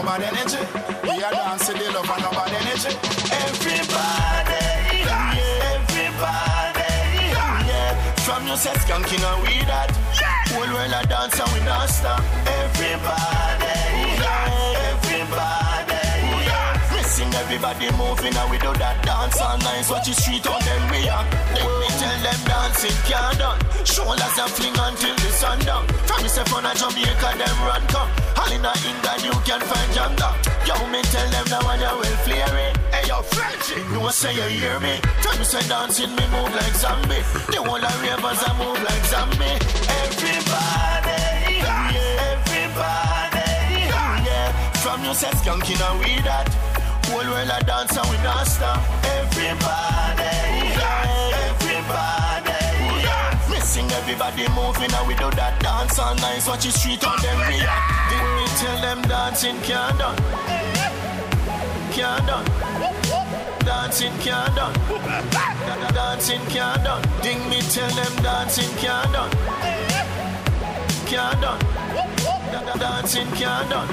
bad 0.09 0.23
energy. 0.23 0.57
We 1.03 1.23
are 1.23 1.31
dancing 1.31 1.77
the 1.77 1.91
love 1.91 2.09
and 2.09 2.23
no 2.23 2.31
bad 2.31 2.53
energy. 2.61 2.97
Everybody, 3.45 4.65
yeah. 5.05 5.75
everybody, 5.75 6.89
yeah. 7.69 7.93
From 8.25 8.47
you 8.47 8.57
say 8.57 8.73
skanking 8.81 9.21
and 9.21 9.41
we 9.43 9.63
that. 9.69 9.91
Whole 10.49 10.73
world 10.73 10.93
are 10.93 11.05
dance 11.05 11.39
and 11.39 11.51
we 11.53 11.59
don't 11.63 11.89
stop. 11.89 12.23
Everybody. 12.47 13.78
and 17.29 17.35
everybody 17.45 17.85
moving 17.93 18.33
and 18.33 18.49
we 18.49 18.57
do 18.57 18.73
that 18.81 18.97
dance 19.05 19.37
all 19.37 19.57
night. 19.61 19.85
Watch 19.89 20.09
the 20.09 20.13
street 20.17 20.45
on 20.49 20.57
them 20.65 20.83
react. 20.89 21.29
Let 21.53 21.69
me 21.77 21.87
tell 22.01 22.17
them 22.25 22.39
dancing 22.49 22.97
can't 23.05 23.37
done. 23.37 23.59
Shoulders 23.85 24.37
and 24.41 24.51
fling 24.57 24.73
until 24.73 25.13
the 25.13 25.29
sun 25.37 25.59
down. 25.61 25.85
From 26.09 26.25
the 26.25 26.29
from 26.49 26.65
a 26.65 26.73
Jamaica, 26.73 27.29
them 27.37 27.57
run 27.69 27.83
come. 27.93 28.09
All 28.33 28.49
in 28.49 28.65
England 28.65 29.21
you 29.21 29.35
can 29.45 29.61
find 29.61 29.89
jamaica. 29.93 30.29
Yo, 30.65 30.73
me 30.89 31.01
tell 31.13 31.29
them 31.29 31.45
now 31.53 31.69
and 31.69 31.81
you 31.81 31.93
will 32.01 32.19
flare 32.25 32.55
it. 32.65 32.73
Hey 32.89 33.05
yo, 33.05 33.21
Frenchie, 33.21 33.81
you 33.93 33.99
will 34.01 34.15
say 34.15 34.33
you 34.33 34.49
hear 34.49 34.79
me. 34.81 34.97
Tell 35.21 35.37
me 35.37 35.45
say 35.45 35.61
dancing 35.69 36.13
me 36.17 36.25
move 36.33 36.53
like 36.57 36.73
zombie. 36.73 37.21
The 37.53 37.61
whole 37.61 37.77
of 37.77 37.97
ravers 38.01 38.41
I 38.41 38.51
move 38.57 38.81
like 38.81 39.05
zombie. 39.05 39.57
Everybody, 40.01 41.61
yeah, 41.61 42.33
everybody, 42.33 43.85
yeah. 43.85 44.49
From 44.81 45.03
you 45.05 45.13
say 45.13 45.29
skunk 45.37 45.69
in 45.69 45.81
we 46.01 46.21
that. 46.25 46.68
Whole 47.09 47.25
world 47.25 47.49
a 47.49 47.63
dance 47.65 47.97
and 47.97 48.09
we 48.09 48.17
not 48.23 48.45
stop. 48.45 48.77
Everybody, 49.17 50.29
yeah, 50.77 51.49
everybody, 51.49 52.53
yeah. 53.01 53.49
Me 53.49 53.59
sing 53.59 53.89
everybody 53.91 54.47
moving 54.49 54.93
and 54.93 55.07
we 55.07 55.15
do 55.15 55.29
that 55.31 55.59
dance 55.59 55.97
all 55.97 56.13
nice. 56.15 56.47
Watch 56.47 56.65
the 56.65 56.71
street 56.71 57.03
on 57.05 57.19
them 57.21 57.39
react. 57.49 58.13
Did 58.13 58.25
me 58.37 58.45
tell 58.61 58.77
them 58.81 59.01
dancing 59.09 59.59
can't 59.61 59.97
done, 59.97 60.17
can't 61.91 62.27
done. 62.27 62.45
Dancing 63.65 64.13
can't 64.19 64.55
done, 64.55 64.73
dancing 65.93 66.45
can't 66.47 66.83
done. 66.83 67.01
Ding 67.21 67.41
me 67.49 67.59
tell 67.61 67.89
them 67.89 68.23
dancing 68.23 68.69
can't 68.77 69.11
done, 69.11 69.31
can't 71.07 71.41
done. 71.41 71.98
Dancing 72.65 73.27
can't 73.31 73.69
done, 73.69 73.87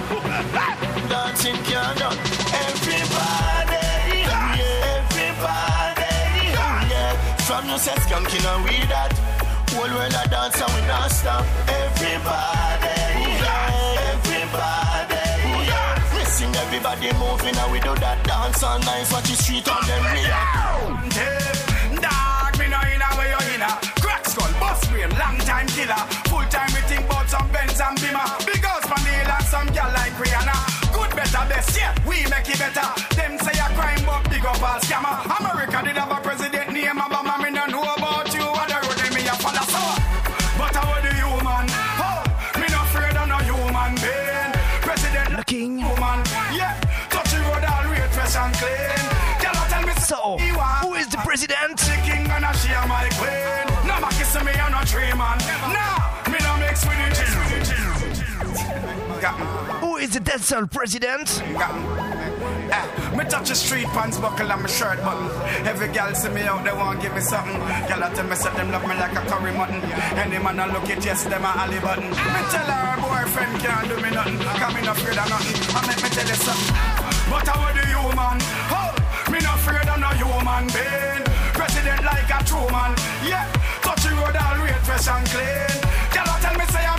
dancing 1.08 1.54
can't 1.64 1.98
done. 1.98 2.18
Everybody, 2.66 3.78
yeah, 4.26 4.98
everybody, 4.98 6.50
yeah. 6.90 7.36
From 7.46 7.68
you 7.68 7.78
say 7.78 7.92
skanking 7.92 8.44
and 8.44 8.64
we 8.64 8.76
that. 8.90 9.12
Whole 9.70 9.88
world 9.88 10.12
a 10.12 10.28
dance 10.28 10.60
and 10.60 10.72
we 10.74 10.80
not 10.88 11.10
stop. 11.10 11.46
Everybody, 11.68 12.90
yeah, 13.38 14.10
everybody, 14.10 15.22
yeah. 15.70 16.16
We 16.16 16.24
sing 16.24 16.54
everybody 16.56 17.12
moving 17.22 17.56
and 17.56 17.70
we 17.72 17.78
do 17.80 17.94
that 18.02 18.18
dance 18.26 18.62
all 18.62 18.78
nice. 18.80 19.12
Watch 19.12 19.30
the 19.30 19.36
street 19.36 19.68
on 19.68 19.86
them 19.86 20.02
react. 20.10 21.46
Dog, 22.02 22.58
me 22.58 22.66
no 22.68 22.80
in 22.92 23.00
a 23.00 23.08
way 23.18 23.30
you 23.30 23.54
in 23.54 23.62
a 23.62 23.70
Crack 24.02 24.26
skull, 24.26 24.50
bust 24.60 24.90
brain, 24.90 25.08
long 25.16 25.38
time 25.38 25.66
killer 25.68 26.02
Full 26.28 26.44
time 26.50 26.68
we 26.74 26.80
think 26.90 27.06
about 27.06 27.28
some 27.30 27.48
Benz 27.50 27.80
and 27.80 27.96
Beamer 28.00 28.35
better, 31.32 31.48
best, 31.48 31.76
yeah, 31.76 31.94
we 32.06 32.22
make 32.30 32.48
it 32.48 32.58
better. 32.58 32.86
Them 33.14 33.38
say 33.38 33.58
a 33.58 33.68
crime, 33.74 34.02
but 34.06 34.28
big 34.30 34.44
up 34.44 34.62
all 34.62 34.80
scammer. 34.80 35.14
America 35.38 35.82
did 35.84 35.96
have 35.96 36.10
a 36.10 36.25
is 60.06 60.14
the 60.14 60.20
dancehall 60.20 60.70
president? 60.70 61.42
Me. 61.42 61.58
Eh, 62.70 63.16
me 63.16 63.24
touch 63.24 63.48
the 63.48 63.54
street 63.54 63.86
pants 63.94 64.18
buckle 64.18 64.50
on 64.52 64.62
my 64.62 64.68
shirt 64.68 64.98
button. 65.02 65.26
Every 65.66 65.88
gal 65.88 66.14
see 66.14 66.28
me 66.28 66.42
out, 66.42 66.64
they 66.64 66.72
want 66.72 67.00
give 67.02 67.14
me 67.14 67.20
something. 67.20 67.58
Gal 67.88 68.02
a 68.02 68.14
tell 68.14 68.26
me 68.26 68.36
say 68.36 68.52
them 68.54 68.70
love 68.70 68.86
me 68.86 68.94
like 68.94 69.16
a 69.18 69.22
curry 69.26 69.52
mutton. 69.52 69.82
Any 70.14 70.38
man 70.38 70.58
a 70.60 70.66
look 70.72 70.88
it, 70.88 71.04
yes, 71.04 71.24
them 71.24 71.44
a 71.44 71.50
alley 71.62 71.80
button. 71.80 72.10
Me 72.10 72.40
tell 72.54 72.70
her 72.70 72.98
boyfriend 73.02 73.58
can't 73.58 73.88
do 73.88 73.96
me 73.98 74.10
nothing. 74.10 74.38
Cause 74.38 74.74
me 74.74 74.80
no 74.86 74.92
afraid 74.92 75.18
of 75.18 75.28
nothing. 75.28 75.58
I 75.74 75.80
make 75.86 76.02
me 76.02 76.08
tell 76.14 76.28
you 76.28 76.38
something. 76.38 76.74
But 77.30 77.46
how 77.50 77.72
do 77.74 77.82
you 77.90 78.04
man? 78.14 78.38
Oh, 78.70 78.90
me 79.30 79.38
no 79.42 79.50
afraid 79.58 79.88
of 79.90 79.98
no 79.98 80.10
human 80.22 80.64
being. 80.70 81.22
President 81.58 82.02
like 82.06 82.30
a 82.30 82.38
true 82.46 82.68
man. 82.70 82.94
Yeah, 83.26 83.46
touch 83.82 84.02
the 84.06 84.14
road 84.14 84.36
all 84.38 84.58
rate 84.62 84.82
fresh 84.86 85.08
and 85.10 85.26
clean. 85.34 85.74
Gal 86.14 86.30
a 86.30 86.34
tell 86.38 86.54
me 86.54 86.66
say 86.70 86.84
I'm 86.86 86.95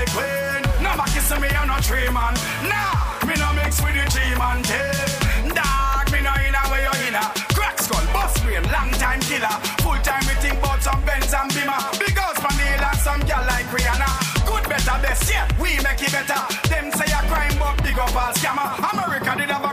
my 0.00 0.06
queen. 0.12 0.62
No 0.82 0.96
ma 0.96 1.04
kiss 1.12 1.30
me 1.40 1.48
on 1.60 1.68
no 1.68 1.76
tree 1.84 2.08
man. 2.08 2.34
Nah, 2.64 3.26
me 3.26 3.34
no 3.36 3.52
mix 3.52 3.80
with 3.82 3.94
the 3.94 4.04
G 4.08 4.16
man 4.40 4.62
tape. 4.64 5.52
Dog, 5.52 6.06
me 6.12 6.20
no 6.24 6.32
in 6.40 6.56
a 6.56 6.62
way 6.72 6.82
you 6.88 7.08
in 7.08 7.14
a 7.14 7.24
crack 7.52 7.76
skull, 7.78 8.04
bust 8.12 8.42
brain, 8.42 8.64
long 8.72 8.90
time 8.96 9.20
killer. 9.28 9.56
Full 9.84 10.00
time 10.00 10.24
we 10.28 10.34
think 10.40 10.58
about 10.58 10.82
some 10.82 11.02
Benz 11.04 11.32
and 11.34 11.52
Beamer. 11.52 11.80
Big 11.98 12.16
house 12.16 12.40
for 12.40 12.52
me 12.56 12.68
and 12.68 12.98
some 12.98 13.20
gal 13.28 13.44
like 13.46 13.68
Rihanna. 13.68 14.10
Good, 14.46 14.64
better, 14.68 14.96
best, 15.02 15.30
yeah, 15.30 15.46
we 15.60 15.76
make 15.84 16.00
it 16.00 16.12
better. 16.12 16.40
Them 16.68 16.90
say 16.92 17.10
a 17.12 17.20
crime, 17.28 17.56
but 17.58 17.76
big 17.82 17.98
up 17.98 18.14
all 18.16 18.32
scammer. 18.32 18.68
America 18.92 19.32
did 19.36 19.50
have 19.50 19.64
a 19.64 19.69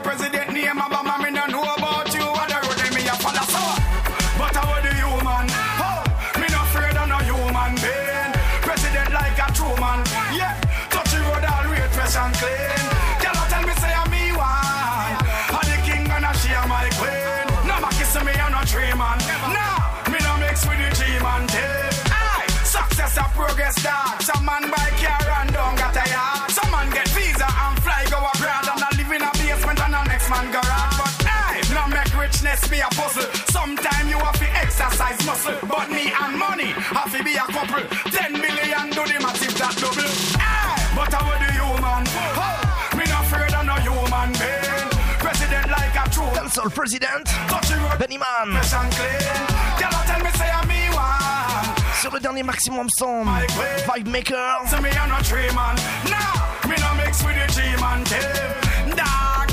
Ah, 59.00 59.46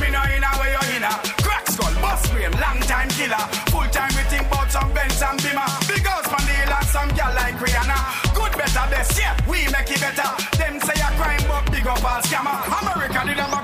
a 0.45 0.61
way 0.61 0.77
you 0.77 0.97
in 0.97 1.03
a 1.03 1.13
crack 1.41 1.65
skull, 1.71 1.95
bust 2.05 2.31
brain, 2.31 2.53
long 2.61 2.81
time 2.85 3.09
killer. 3.17 3.41
Full 3.73 3.89
time 3.89 4.13
we 4.13 4.23
think 4.29 4.45
about 4.53 4.71
some 4.71 4.93
Benz 4.93 5.23
and 5.23 5.41
Beamer. 5.41 5.65
Big 5.89 6.05
house 6.05 6.29
for 6.29 6.43
the 6.45 6.53
and 6.77 6.89
some 6.93 7.09
gal 7.17 7.33
like 7.33 7.57
Rihanna. 7.57 8.35
Good, 8.37 8.53
better, 8.53 8.85
best, 8.93 9.17
yeah, 9.19 9.33
we 9.49 9.65
make 9.73 9.89
it 9.89 10.01
better. 10.05 10.29
Them 10.61 10.77
say 10.85 11.01
a 11.01 11.09
crime, 11.17 11.45
but 11.49 11.65
big 11.73 11.87
up 11.87 12.05
all 12.05 12.21
scammer. 12.21 12.61
America 12.69 13.21
did 13.25 13.41
have 13.41 13.57
a 13.57 13.64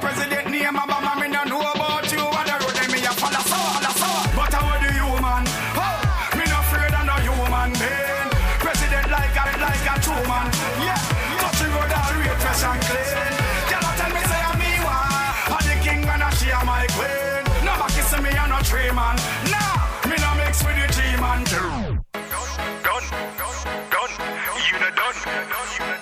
you 24.71 24.79
know 24.79 24.91
done, 24.95 25.19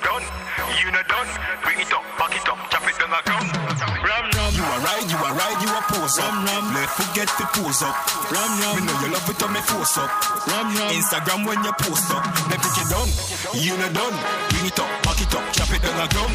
done, 0.04 0.24
you 0.76 0.90
know 0.92 1.04
done. 1.08 1.28
Bring 1.64 1.80
it 1.80 1.92
up, 1.92 2.04
back 2.20 2.36
it 2.36 2.44
up, 2.44 2.60
chop 2.68 2.84
it 2.84 2.96
down 3.00 3.16
a 3.16 3.20
gun. 3.24 3.46
Ram 4.04 4.28
ram. 4.36 4.52
You 4.52 4.64
are 4.64 4.80
right, 4.84 5.06
you 5.08 5.16
are 5.16 5.34
right, 5.34 5.58
you 5.64 5.70
are 5.72 5.86
pose 5.88 6.18
up. 6.20 6.32
Left 6.76 6.92
forget 7.00 7.28
to 7.40 7.44
pose 7.56 7.82
up. 7.82 7.96
Ram 8.28 8.52
ram. 8.60 8.76
Me 8.76 8.80
know 8.84 8.96
you 9.00 9.08
love 9.12 9.24
it 9.24 9.40
when 9.40 9.52
me 9.52 9.60
force 9.64 9.96
up. 9.96 10.10
Ram 10.52 10.68
ram. 10.76 10.92
Instagram 10.92 11.46
when 11.48 11.64
you 11.64 11.72
post 11.80 12.12
up. 12.12 12.24
Let 12.52 12.60
pick 12.60 12.76
it 12.76 12.88
down. 12.92 13.08
You 13.56 13.72
know 13.80 13.88
done. 13.88 14.16
Bring 14.52 14.66
it 14.68 14.78
up, 14.78 14.90
back 15.78 15.90
it 15.90 15.94
up, 15.94 15.94
chop 15.94 15.94
it 15.94 15.94
down 15.94 15.98
a 15.98 16.06
gun. 16.14 16.32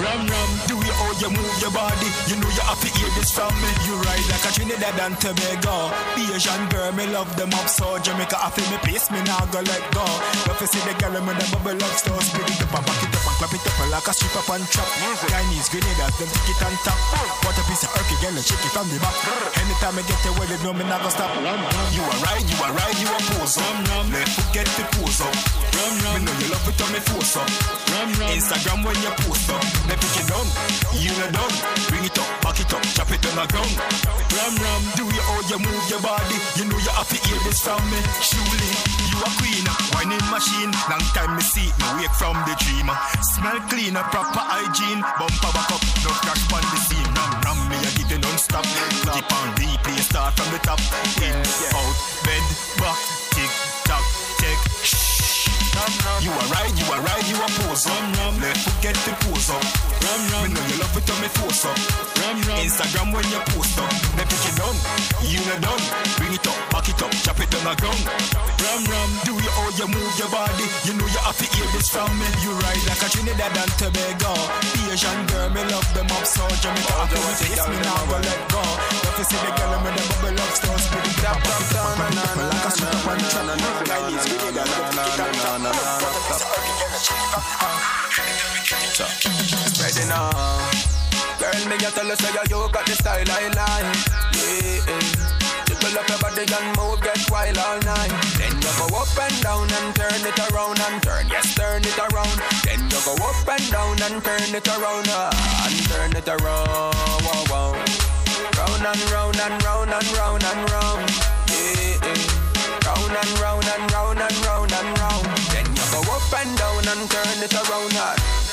Ram 0.00 0.26
ram. 0.28 0.50
Do 0.68 0.74
you 0.76 0.92
how 0.92 1.12
you 1.20 1.30
move 1.30 1.56
your 1.60 1.72
body? 1.72 2.08
You 2.28 2.36
know 2.40 2.48
you 2.48 2.64
have 2.64 2.80
to 2.80 2.88
hear 2.88 3.10
this 3.16 3.30
from 3.30 3.52
me. 3.60 3.70
You 3.86 3.94
ride 4.00 4.26
like 4.28 4.44
a 4.44 4.50
Trinidad 4.52 4.98
and 5.00 5.16
Tobago. 5.20 5.92
Asian 6.16 6.62
girl, 6.68 6.92
me 6.92 7.06
love 7.08 7.30
them 7.36 7.52
up 7.54 7.68
so 7.68 7.98
Jamaica. 7.98 8.36
I 8.38 8.50
feel 8.50 8.68
me 8.70 8.78
pace, 8.84 9.10
me 9.10 9.20
now 9.24 9.44
go 9.50 9.60
let 9.60 9.84
go. 9.92 10.04
Love 10.46 10.58
to 10.58 10.66
see 10.66 10.82
the 10.86 10.94
girl 11.00 11.14
when 11.24 11.36
the 11.36 11.46
bubble 11.50 11.76
love 11.78 11.96
stars. 11.98 12.30
Bring 12.32 12.46
it 12.46 12.62
up 12.62 12.74
and 12.78 12.84
back 12.86 13.00
it 13.02 13.14
up 13.16 13.26
and 13.26 13.36
clap 13.38 13.52
it 13.54 13.64
up 13.66 13.78
and 13.82 13.90
like 13.90 14.08
a 14.08 14.12
strip 14.14 14.36
up 14.36 14.48
and 14.54 14.64
trap. 14.70 14.88
Chinese 15.28 15.68
grenaders, 15.68 16.14
them 16.18 16.28
pick 16.30 16.48
it 16.52 16.62
on 16.62 16.74
top. 16.86 16.98
What 17.42 17.58
a 17.58 17.62
piece 17.66 17.82
of 17.82 17.90
erky, 17.98 18.16
girl, 18.22 18.36
and 18.36 18.44
shake 18.44 18.62
it 18.62 18.72
from 18.72 18.86
the 18.88 18.98
back. 19.02 19.16
Anytime 19.58 19.98
I 19.98 20.02
get 20.06 20.22
away, 20.30 20.46
they 20.46 20.58
know 20.62 20.74
me 20.74 20.84
not 20.86 21.02
gonna 21.02 21.14
stop. 21.14 21.30
You 21.92 22.02
are 22.06 22.18
right, 22.22 22.44
you 22.46 22.58
are 22.62 22.74
right, 22.74 22.96
you 23.02 23.08
are 23.10 23.24
pose 23.34 23.58
up. 23.58 23.74
Let's 24.12 24.32
forget 24.38 24.68
the 24.78 24.84
pose 24.94 25.20
up. 25.24 25.34
Me 25.74 26.22
know 26.22 26.32
you 26.38 26.48
love 26.54 26.66
it 26.68 26.78
when 26.78 26.90
me 26.94 27.00
force 27.02 27.36
up. 27.36 27.50
Instagram 28.30 28.77
when 28.84 28.96
you 29.02 29.12
post 29.24 29.50
up. 29.50 29.62
Me 29.88 29.94
pick 29.96 30.16
it 30.18 30.26
down, 30.28 30.46
you 30.96 31.12
know 31.18 31.30
done. 31.32 31.54
Bring 31.88 32.04
it 32.04 32.18
up, 32.18 32.28
back 32.42 32.58
it 32.60 32.72
up, 32.72 32.82
chop 32.94 33.10
it 33.10 33.22
on 33.28 33.34
the 33.38 33.46
ground. 33.50 33.74
Ram 34.34 34.54
ram, 34.58 34.82
do 34.96 35.04
you 35.06 35.22
how 35.22 35.40
you 35.50 35.58
move 35.58 35.84
your 35.88 36.02
body? 36.02 36.38
You 36.56 36.64
know 36.66 36.78
you 36.78 36.92
have 36.96 37.08
to 37.08 37.18
hear 37.26 37.38
this 37.46 37.60
from 37.62 37.82
me. 37.90 38.00
Surely, 38.22 38.70
you 39.10 39.18
a 39.22 39.30
queen, 39.38 39.66
whining 39.92 40.26
machine. 40.32 40.72
Long 40.90 41.04
time 41.14 41.36
me 41.36 41.42
see 41.42 41.68
me 41.68 41.86
wake 42.00 42.16
from 42.16 42.36
the 42.46 42.54
dream. 42.62 42.88
Smell 43.36 43.58
clean, 43.70 43.94
proper 43.94 44.44
hygiene. 44.44 45.02
Bumper 45.20 45.52
back 45.52 45.70
up, 45.70 45.82
no 46.02 46.10
crash 46.24 46.44
on 46.50 46.64
the 46.72 46.78
scene. 46.88 47.10
Ram 47.14 47.32
ram, 47.44 47.58
me 47.68 47.76
a 47.78 47.90
give 47.94 48.10
you 48.10 48.20
non-stop. 48.24 48.64
Keep 48.64 49.28
on 49.28 49.48
replay, 49.60 50.00
start 50.00 50.34
from 50.34 50.48
the 50.54 50.60
top. 50.64 50.80
In, 51.20 51.36
out, 51.76 51.96
bend, 52.24 52.48
back, 52.80 52.98
tick, 53.36 53.52
tock. 53.84 54.07
You 56.18 56.32
are 56.34 56.48
right, 56.50 56.74
you 56.74 56.86
are 56.90 57.02
right, 57.02 57.24
you 57.30 57.38
are 57.38 57.52
pose 57.62 57.86
up. 57.86 58.02
Let's 58.42 58.62
forget 58.66 58.96
the 59.06 59.14
pose 59.22 59.50
up. 59.50 59.62
Me 60.02 60.50
know 60.52 60.62
you 60.66 60.76
love 60.82 60.96
it 60.98 61.06
when 61.06 61.20
me 61.22 61.28
force 61.38 61.64
up. 61.64 61.78
Instagram 62.58 63.14
when 63.14 63.24
you 63.30 63.40
post 63.54 63.78
up. 63.78 63.92
Me 64.18 64.22
pick 64.26 64.44
it 64.50 64.54
down, 64.58 64.74
you 65.22 65.38
know 65.46 65.58
done. 65.62 65.84
Bring 66.18 66.34
it 66.34 66.46
up, 66.46 66.58
back 66.74 66.88
it 66.90 67.00
up, 67.02 67.12
chop 67.22 67.38
it 67.38 67.54
on 67.54 67.62
the 67.62 67.74
ground. 67.78 68.02
Ram 68.58 68.82
ram, 68.90 69.10
do 69.24 69.32
you 69.38 69.50
how 69.54 69.70
you 69.78 69.86
move 69.86 70.12
your 70.18 70.28
body? 70.28 70.66
You 70.84 70.92
know 70.98 71.06
you 71.06 71.20
have 71.22 71.38
to 71.38 71.46
hear 71.54 71.68
this 71.72 71.88
from 71.88 72.10
me. 72.18 72.26
You 72.42 72.52
ride 72.58 72.82
like 72.90 73.02
a 73.02 73.08
Trinidad 73.08 73.54
and 73.54 73.72
Tobago. 73.78 74.34
Asian 74.90 75.18
girl, 75.30 75.48
me 75.54 75.62
love 75.70 75.88
them 75.94 76.10
up 76.10 76.26
so 76.26 76.42
Jamaica. 76.58 76.94
After 76.98 77.22
we 77.22 77.32
face 77.38 77.64
me 77.70 77.76
now, 77.86 78.02
go 78.10 78.18
let 78.18 78.40
go. 78.50 78.62
If 79.06 79.14
you 79.18 79.26
see 79.30 79.40
the 79.40 79.50
girl, 79.54 79.78
me 79.80 79.90
the 79.94 80.02
bubble 80.10 80.34
love 80.34 80.54
stones. 80.58 80.84
Put 80.90 81.06
it 81.06 81.24
up, 81.24 81.38
up, 81.38 81.62
down, 81.70 81.92
na 82.02 82.06
na 82.18 82.24
na 82.34 82.44
like 82.50 82.66
a 82.66 82.70
strip 82.74 82.92
up 82.92 83.06
and 83.08 83.22
trap. 83.30 83.38
Chinese 83.88 84.26
Grenada, 84.26 84.64
na 84.96 85.04
na 85.16 85.26
na 85.28 85.52
na 85.58 85.58
na 85.62 85.67
Ready 88.98 90.08
now. 90.10 90.26
Girl, 91.38 91.54
me 91.70 91.78
ya 91.78 91.90
tell 91.94 92.06
you 92.10 92.16
say 92.16 92.34
you 92.50 92.66
got 92.74 92.82
the 92.82 92.98
style 92.98 93.30
I 93.30 93.46
like. 93.54 93.94
Yeah. 94.34 95.38
Jiggle 95.70 95.94
up 96.02 96.08
your 96.10 96.18
body 96.18 96.42
and 96.42 96.74
move, 96.74 96.98
get 96.98 97.22
wild 97.30 97.58
all 97.58 97.78
night. 97.86 98.10
Then 98.34 98.58
you 98.58 98.72
go 98.74 98.90
up 98.98 99.06
and 99.14 99.38
down 99.38 99.70
and 99.70 99.94
turn 99.94 100.26
it 100.26 100.34
around 100.50 100.80
and 100.82 100.98
turn, 101.00 101.30
yes, 101.30 101.54
turn 101.54 101.86
it 101.86 101.94
around. 101.94 102.42
Then 102.66 102.90
you 102.90 102.98
go 103.06 103.14
up 103.22 103.46
and 103.46 103.70
down 103.70 104.02
and 104.02 104.18
turn 104.18 104.50
it 104.50 104.66
around 104.66 105.06
uh, 105.06 105.30
and 105.62 105.78
turn 105.86 106.10
it 106.18 106.26
around. 106.26 106.66
Wow, 107.22 107.46
wow. 107.54 107.70
Round 108.58 108.82
and 108.82 109.02
round 109.14 109.38
and 109.38 109.62
round 109.62 109.94
and 109.94 110.10
round 110.18 110.42
and 110.42 110.70
round. 110.74 111.06
Yeah, 111.46 112.02
yeah. 112.02 112.82
Round 112.82 113.14
and 113.14 113.32
round 113.38 113.62
and 113.62 113.86
round 113.94 114.18
and 114.18 114.38
round 114.42 114.72
and 114.74 114.90
round. 114.98 115.26
Then 115.54 115.70
you 115.70 115.86
go 115.94 116.02
up 116.02 116.34
and 116.34 116.50
down 116.58 116.82
and 116.82 117.06
turn 117.06 117.38
it 117.46 117.54
around 117.54 117.94
uh, 117.94 118.47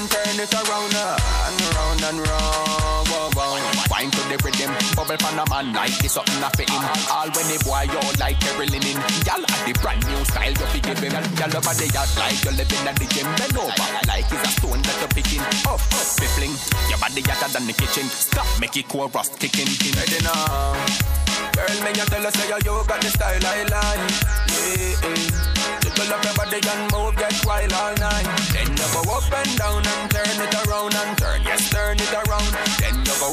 and 0.00 0.10
turn 0.10 0.40
it 0.40 0.54
around 0.54 0.94
uh, 0.96 1.18
and 1.44 1.60
round 1.76 2.02
and 2.08 2.18
round. 2.24 3.04
Wow, 3.12 3.28
wow. 3.36 3.52
Wine 3.90 4.10
to 4.10 4.22
the 4.32 4.38
rhythm, 4.40 4.72
bubble 4.96 5.18
pan 5.20 5.36
a 5.36 5.44
man 5.50 5.74
like 5.74 5.96
this 6.00 6.16
something 6.16 6.40
a 6.40 6.48
fit 6.56 6.70
him. 6.70 6.80
All 7.12 7.28
when 7.36 7.46
the 7.52 7.60
boy 7.64 7.84
you 7.84 8.00
like 8.16 8.40
every 8.48 8.66
linen. 8.72 8.96
Y'all 9.28 9.44
have 9.44 9.62
the 9.68 9.74
brand 9.84 10.00
new 10.08 10.24
style 10.24 10.56
you 10.56 10.66
fi 10.72 10.80
give 10.80 11.00
him. 11.04 11.12
Y'all 11.36 11.52
over 11.52 11.74
the 11.76 11.86
yacht 11.92 12.08
like 12.16 12.40
you're 12.44 12.56
living 12.56 12.84
at 12.88 12.96
the 12.96 13.06
gym. 13.12 13.28
Bend 13.36 13.56
over 13.60 13.88
like 14.08 14.24
it's 14.32 14.40
a 14.40 14.50
stone 14.56 14.80
that 14.80 14.96
you're 15.00 15.12
picking. 15.12 15.44
Up, 15.68 15.80
up, 15.80 16.08
piffling. 16.16 16.54
Your 16.88 16.98
body 16.98 17.20
hotter 17.26 17.50
than 17.52 17.66
the 17.68 17.74
kitchen. 17.76 18.08
Stop, 18.08 18.48
make 18.60 18.76
it 18.76 18.88
core 18.88 19.08
rust 19.12 19.36
kicking. 19.38 19.68
Ready 19.68 20.20
now. 20.24 20.80
Girl, 21.52 21.76
me 21.84 21.92
ya 21.92 22.08
tell 22.08 22.24
her 22.24 22.32
say 22.32 22.48
you 22.48 22.72
got 22.88 23.00
the 23.04 23.10
style 23.12 23.44
I 23.44 23.68
like. 23.68 24.00
Yeah, 24.48 24.96
yeah. 25.12 25.59
Pull 26.00 26.14
up 26.14 26.24
your 26.24 26.32
body 26.32 26.60
and 26.64 26.92
move, 26.92 27.14
get 27.14 27.44
wild 27.44 27.72
all 27.74 27.94
night. 28.00 28.24
Then 28.56 28.72
you 28.72 28.88
go 28.88 29.02
up 29.12 29.32
and 29.36 29.52
down 29.58 29.84
and 29.84 30.10
turn 30.10 30.32
it 30.40 30.54
around 30.64 30.94
and 30.96 31.18
turn, 31.18 31.42
yes, 31.44 31.68
turn 31.68 31.98
it 32.00 32.12
around. 32.14 32.48
Then 32.80 33.04
you 33.04 33.12
go 33.20 33.28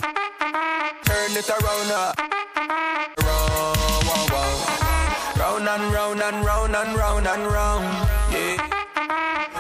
turn 1.07 1.32
it 1.32 1.47
around, 1.47 1.91
uh. 1.95 2.11
Round, 3.24 4.03
wow, 4.03 4.28
wow. 4.36 4.51
Round 5.39 5.70
and 5.70 5.93
round 5.93 6.22
and 6.22 6.43
round 6.43 6.76
and 6.76 6.97
round 6.97 7.28
and 7.28 7.47
round, 7.47 7.86
yeah. 8.36 8.59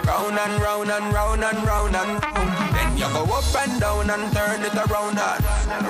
Round 0.03 0.37
and 0.37 0.61
round 0.61 0.91
and 0.91 1.13
round 1.13 1.43
and 1.45 1.63
round 1.63 1.95
and 1.95 2.11
round. 2.21 2.75
Then 2.75 2.97
you 2.97 3.07
go 3.07 3.23
up 3.23 3.55
and 3.55 3.79
down 3.79 4.09
and 4.09 4.33
turn 4.33 4.63
it 4.63 4.75
around, 4.75 5.17
uh. 5.17 5.39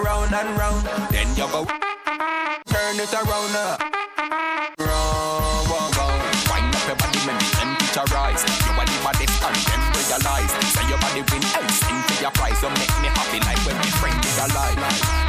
round 0.05 0.35
and 0.35 0.55
round. 0.55 0.85
Then 1.09 1.29
you 1.29 1.47
go 1.49 1.65
turn 1.65 2.99
it 2.99 3.11
around, 3.11 3.55
uh. 3.55 3.77
You 12.67 12.73
make 12.75 12.99
me 12.99 13.07
happy 13.07 13.39
like 13.47 13.63
when 13.63 13.79
my 13.79 13.91
friend 13.95 14.19
is 14.27 14.35
alive. 14.43 14.75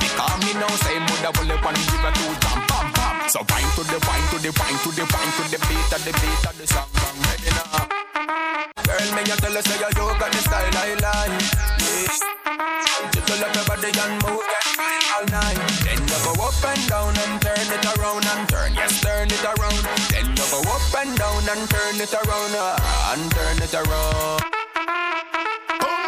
Because 0.03 0.43
me 0.43 0.59
now 0.59 0.75
say 0.83 0.99
mother 0.99 1.31
will 1.39 1.47
let 1.55 1.63
one 1.63 1.79
give 1.87 2.03
a 2.03 2.11
two 2.11 2.35
jump, 2.43 2.67
bam, 2.67 2.91
bam. 2.91 3.15
So 3.31 3.47
wine 3.47 3.71
to 3.79 3.87
the 3.87 3.99
wine 4.11 4.27
to 4.35 4.43
the 4.43 4.51
wine 4.59 4.79
to 4.83 4.91
the 4.91 5.07
wine 5.07 5.33
to 5.39 5.43
the 5.47 5.59
beat 5.71 5.91
of 5.95 6.03
the 6.03 6.13
beat 6.19 6.43
of 6.51 6.55
the 6.59 6.67
song. 6.67 6.91
Bang, 6.99 7.15
ready 7.31 7.55
now. 7.55 7.87
Girl, 8.83 9.09
me 9.15 9.23
you 9.23 9.39
tell 9.39 9.55
her 9.55 9.63
say 9.63 9.79
you 9.79 10.07
got 10.19 10.31
the 10.35 10.41
style 10.43 10.79
I 10.83 10.99
like. 10.99 11.47
Yeah. 11.79 12.19
Jiggle 13.15 13.39
up 13.47 13.55
your 13.55 13.65
body 13.71 13.95
and 13.95 14.15
move 14.19 14.43
that 14.43 14.67
all 15.15 15.27
night. 15.31 15.63
Then 15.87 16.03
you 16.11 16.19
go 16.27 16.35
up 16.43 16.59
and 16.59 16.83
down 16.91 17.15
and 17.23 17.39
turn 17.39 17.71
it 17.71 17.87
around 17.87 18.27
and 18.27 18.43
turn, 18.51 18.75
yes, 18.75 18.99
turn 18.99 19.31
it 19.31 19.45
around. 19.47 19.79
Then 20.11 20.27
you 20.35 20.47
go 20.51 20.59
up 20.67 20.91
and 20.99 21.15
down 21.15 21.47
and 21.47 21.63
turn 21.71 22.03
it 22.03 22.11
around 22.19 22.51
uh, 22.59 23.15
and 23.15 23.31
turn 23.31 23.63
it 23.63 23.75
around. 23.79 24.43
Just 25.79 26.08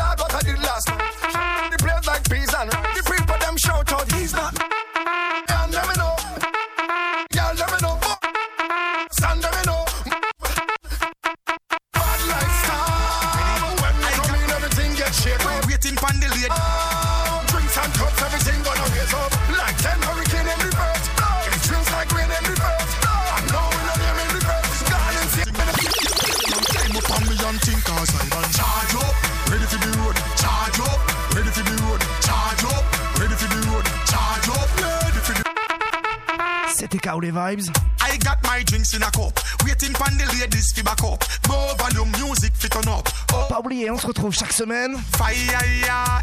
vibes? 37.55 37.69
I 38.01 38.17
got 38.17 38.41
my 38.43 38.63
drinks 38.63 38.93
in 38.93 39.03
a 39.03 39.11
cup. 39.11 39.39
Waiting 39.65 39.93
for 39.93 40.09
the 40.11 40.25
ladies 40.39 40.71
fi 40.73 40.81
back 40.81 41.03
up. 41.03 41.23
More 41.47 41.75
volume 41.77 42.11
music 42.19 42.53
fit 42.55 42.75
on 42.75 42.87
up. 42.87 43.07
Oh, 43.33 43.45
Pas 43.49 43.59
oublier, 43.59 43.89
on 43.89 43.97
se 43.97 44.07
retrouve 44.07 44.33
chaque 44.33 44.53
semaine 44.53 44.97
fire 45.17 45.33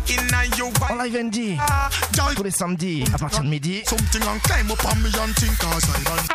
in 0.09 0.35
a 0.35 0.45
you 0.57 0.71
en 0.91 0.97
live 1.03 1.17
ND 1.17 1.59
tous 2.37 2.43
les 2.43 2.51
samedis 2.51 3.05
à 3.15 3.19
partir 3.19 3.43
de 3.43 3.49
midi. 3.49 3.83
something 3.87 4.23
and 4.23 4.41
climb 4.43 4.71
up 4.71 4.85
on 4.85 4.97
me 5.03 5.09
and 5.09 5.35
think 5.37 5.57
cause 5.59 5.85
I 5.85 6.28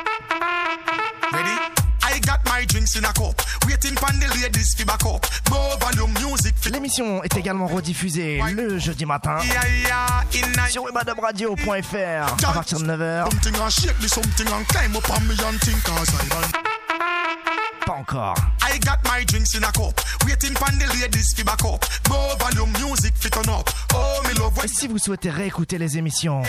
in 2.96 3.06
a 3.06 3.14
cup. 3.14 3.42
Waiting 3.66 3.96
for 3.96 4.12
the 4.14 4.28
ladies 4.42 4.76
back 4.86 5.06
up. 5.06 5.26
Music 6.22 6.54
L'émission 6.72 7.24
est 7.24 7.36
également 7.38 7.68
rediffusée 7.68 8.42
le 8.54 8.78
jeudi 8.78 9.06
matin 9.06 9.38
sur 10.70 10.88
à 12.48 12.54
partir 12.54 12.80
de 12.80 12.86
9h. 12.86 13.30
Something 13.30 13.62
and 13.62 13.70
shake 13.70 14.02
me 14.02 14.08
something 14.08 14.48
and 14.48 14.66
climb 14.68 14.96
up 14.96 15.10
on 15.10 15.22
me 15.28 15.36
and 15.44 15.60
think 15.62 15.84
cause 15.84 16.10
I 16.10 16.30
done. 16.30 16.73
Pas 17.94 18.00
encore. 18.00 18.36
I 18.62 18.80
got 18.80 18.98
my 19.04 19.24
drinks 19.26 19.56
in 19.56 19.64
a 19.64 19.72
cup. 19.72 20.00
Waiting 20.26 20.56
for 20.56 20.72
the 20.72 20.88
ladies 21.00 21.34
fi 21.36 21.44
back 21.44 21.64
up. 21.64 21.86
More 22.10 22.36
volume 22.40 22.72
music 22.82 23.14
fi 23.16 23.30
turn 23.30 23.50
up. 23.50 23.70
Oh 23.94 24.22
me 24.28 24.34
love 24.40 24.54
Et 24.64 24.68
si 24.68 24.88
vous 24.88 24.98
souhaitez 24.98 25.30
réécouter 25.30 25.78
les 25.78 25.98
émissions, 25.98 26.42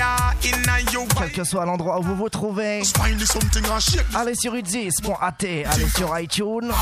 quel 1.18 1.32
que 1.32 1.44
soit 1.44 1.66
l'endroit 1.66 1.98
où 1.98 2.02
vous 2.02 2.16
vous 2.16 2.28
trouvez, 2.28 2.82
allez 4.14 4.34
sur 4.34 4.54
udzis.at, 4.54 5.34
allez 5.40 5.88
sur 5.94 6.18
iTunes, 6.18 6.72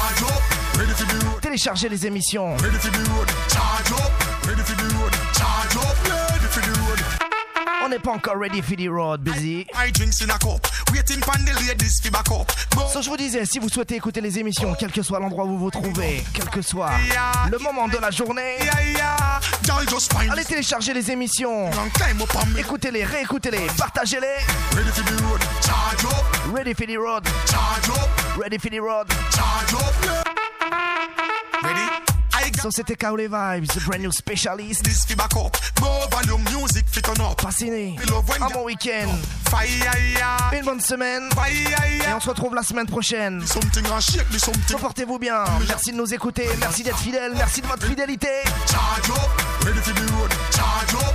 téléchargez 1.41 1.89
les 1.89 2.07
émissions. 2.07 2.57
N'est 7.93 7.99
pas 7.99 8.13
encore 8.13 8.37
ready 8.39 8.63
for 8.63 8.77
the 8.77 8.89
road, 8.89 9.21
busy. 9.21 9.67
So, 12.93 13.03
je 13.03 13.09
vous 13.11 13.17
disais, 13.17 13.45
si 13.45 13.59
vous 13.59 13.69
souhaitez 13.69 13.97
écouter 13.97 14.21
les 14.21 14.39
émissions, 14.39 14.75
quel 14.79 14.91
que 14.91 15.03
soit 15.03 15.21
l'endroit 15.21 15.45
où 15.45 15.49
vous 15.49 15.59
vous 15.59 15.71
trouvez, 15.71 16.25
quel 16.33 16.49
que 16.49 16.63
soit 16.63 16.93
le 17.51 17.59
moment 17.59 17.89
de 17.89 17.99
la 17.99 18.11
journée, 18.11 18.57
yeah 18.61 18.93
yeah. 18.93 19.41
Y'all 19.69 19.87
just 19.89 20.13
find 20.13 20.31
allez 20.31 20.45
télécharger 20.45 20.95
les 20.95 21.11
émissions. 21.11 21.71
Écoutez-les, 22.59 23.05
réécoutez-les, 23.05 23.67
partagez-les. 23.77 24.39
Ready 24.75 24.91
for 24.91 25.05
the 25.05 25.21
road. 25.23 25.41
Charge 25.61 26.05
up, 26.05 26.55
Ready 26.55 26.75
for 26.75 26.87
the 26.87 26.97
road, 26.97 27.25
charge 27.47 27.91
up, 27.91 28.39
ready 28.39 28.59
for 28.59 28.71
the 28.71 28.81
road. 28.81 29.07
charge 29.31 29.75
up. 29.75 30.29
Ready? 31.63 32.02
So, 32.63 32.71
c'était 32.71 32.95
Kaole 32.95 33.23
Vibes, 33.23 33.67
the 33.75 33.85
brand 33.85 34.03
new 34.03 34.13
specialist. 34.13 34.85
this 34.85 35.05
fi 35.05 35.17
back 35.17 35.35
up. 35.35 35.57
More 35.81 36.07
volume 36.13 36.45
music 36.45 36.85
fi 36.87 37.01
turn 37.03 37.21
up. 37.21 37.43
When 37.61 38.41
un 38.41 38.51
bon 38.55 38.65
week-end, 38.67 39.09
Fire 39.51 39.67
une 40.53 40.65
bonne 40.65 40.81
semaine, 40.81 41.29
Fire 41.35 41.51
et 42.09 42.15
on 42.15 42.21
se 42.21 42.29
retrouve 42.29 42.55
la 42.55 42.63
semaine 42.63 42.87
prochaine. 42.87 43.45
Something 43.45 43.85
and 43.87 44.01
shake 44.01 44.31
me 44.33 44.39
something. 44.39 44.79
Portez-vous 44.79 45.19
bien, 45.19 45.43
merci 45.67 45.91
de 45.91 45.97
nous 45.97 46.15
écouter, 46.15 46.47
merci 46.61 46.85
d'être 46.85 46.99
fidèles, 46.99 47.33
merci 47.35 47.63
de 47.63 47.67
votre 47.67 47.85
fidélité. 47.85 48.29
Charge 48.71 49.11
up, 49.11 49.65
ready 49.65 49.81
for 49.81 49.95
the 49.95 50.13
road. 50.13 50.31
Charge 50.53 50.95
up, 50.95 51.15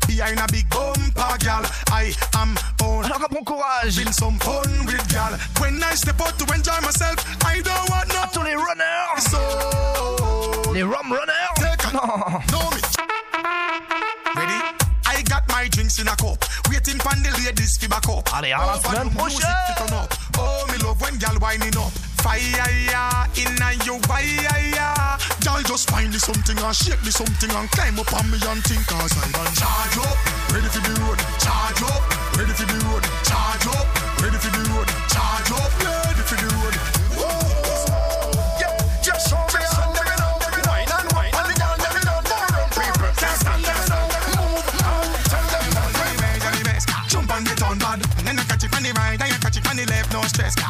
And 0.11 0.19
get 0.19 0.19
on 0.19 0.19
bad 0.19 0.19
when 0.19 0.19
you 0.19 0.19
see 0.19 0.19
me 0.19 0.19
behind 0.19 0.39
a 0.39 0.47
big 0.51 0.69
bumper, 0.69 1.37
gal. 1.39 1.63
I 1.91 2.13
am 2.35 2.57
on. 2.83 3.05
Alors, 3.05 3.29
bon 3.29 3.43
courage 3.45 3.95
Having 3.95 4.13
some 4.13 4.37
fun 4.39 4.85
with 4.85 5.07
gal. 5.09 5.31
When 5.59 5.81
I 5.83 5.95
step 5.95 6.19
out 6.21 6.37
to 6.39 6.45
enjoy 6.53 6.79
myself, 6.81 7.17
I 7.45 7.61
don't 7.61 7.89
want 7.89 8.07
no. 8.09 8.21
à 8.21 8.27
tous 8.33 8.43
les 8.43 8.55
runners. 8.55 9.21
So 9.29 10.73
Les 10.73 10.83
Rum 10.83 11.11
Runners. 11.11 11.53
Take 11.55 11.85
a- 11.87 11.93
Non. 11.93 12.41
Know 12.51 12.69
me. 12.71 12.81
Ready? 14.35 14.59
I 15.05 15.21
got 15.23 15.47
my 15.49 15.67
drinks 15.69 15.99
in 15.99 16.07
a 16.07 16.15
cup. 16.15 16.43
Waiting 16.69 16.99
for 16.99 17.15
the 17.15 17.31
ladies 17.45 17.77
fi 17.77 17.87
back 17.87 18.07
up. 18.09 18.29
Allez, 18.33 18.51
à 18.53 18.65
la 18.65 18.79
semaine 18.79 19.09
prochaine. 19.11 19.39
fi 19.67 19.73
turn 19.85 19.93
up. 19.97 20.13
Oh, 20.37 20.65
me 20.71 20.77
love 20.83 20.99
when 21.01 21.17
gal 21.17 21.37
winding 21.39 21.77
up. 21.77 21.91
Fire 22.21 23.27
inna 23.35 23.71
you 23.85 23.97
fire. 24.05 25.17
Y'all 25.43 25.61
just 25.63 25.89
find 25.89 26.11
me 26.11 26.19
something 26.19 26.57
and 26.57 26.75
shake 26.75 27.01
me 27.03 27.11
something 27.11 27.49
and 27.49 27.69
climb 27.71 27.99
up 27.99 28.13
on 28.13 28.29
me 28.29 28.37
and 28.45 28.63
think 28.63 28.85
cause 28.87 29.13
I 29.17 29.31
done 29.31 29.53
charge 29.55 29.97
up. 30.05 30.17
Ready 30.53 30.67
for 30.69 30.81
the 30.85 31.01
road. 31.01 31.17
Charge 31.39 31.81
up. 31.83 32.37
Ready 32.37 32.53
for 32.53 32.65
the 32.65 32.77
road. 32.85 33.20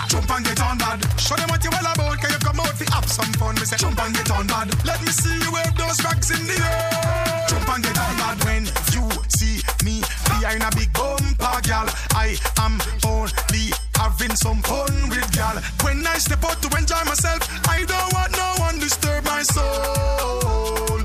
Jump 0.08 0.30
and 0.32 0.46
get 0.46 0.62
on 0.62 0.78
bad. 0.78 1.00
Show 1.20 1.36
them 1.36 1.48
what 1.50 1.64
you 1.64 1.72
all 1.72 1.92
about. 1.94 2.20
Can 2.20 2.32
you 2.32 2.40
come 2.40 2.60
out 2.60 2.76
fi 2.76 2.86
have 2.94 3.08
some 3.10 3.32
fun? 3.40 3.56
Me 3.56 3.66
say 3.66 3.78
jump 3.78 4.02
and 4.04 4.14
get 4.14 4.30
on 4.32 4.48
bad. 4.48 4.68
Let 4.86 5.02
me 5.02 5.08
see 5.08 5.32
you 5.32 5.52
wave 5.52 5.76
those 5.78 6.04
rags 6.04 6.30
in 6.32 6.46
the 6.46 6.58
air. 6.60 7.46
Jump 7.48 7.70
and 7.70 7.84
get 7.84 7.98
on 7.98 8.16
bad 8.18 8.44
when 8.44 8.66
you 8.92 9.04
see 9.32 9.64
me 9.86 10.02
behind 10.28 10.64
a 10.64 10.70
big 10.76 10.92
bumper, 10.94 11.62
gal. 11.64 11.88
I 12.12 12.36
am 12.60 12.82
only 13.08 13.72
having 13.96 14.36
some 14.36 14.62
fun 14.62 15.10
with 15.10 15.32
gal. 15.32 15.56
When 15.84 16.06
I 16.06 16.18
step 16.18 16.44
out 16.44 16.62
to 16.62 16.78
enjoy 16.78 17.04
myself, 17.06 17.42
I 17.70 17.86
don't 17.86 18.14
want 18.14 18.32
no 18.36 18.56
one 18.60 18.80
disturb 18.80 19.24
my 19.24 19.42
soul. 19.44 21.00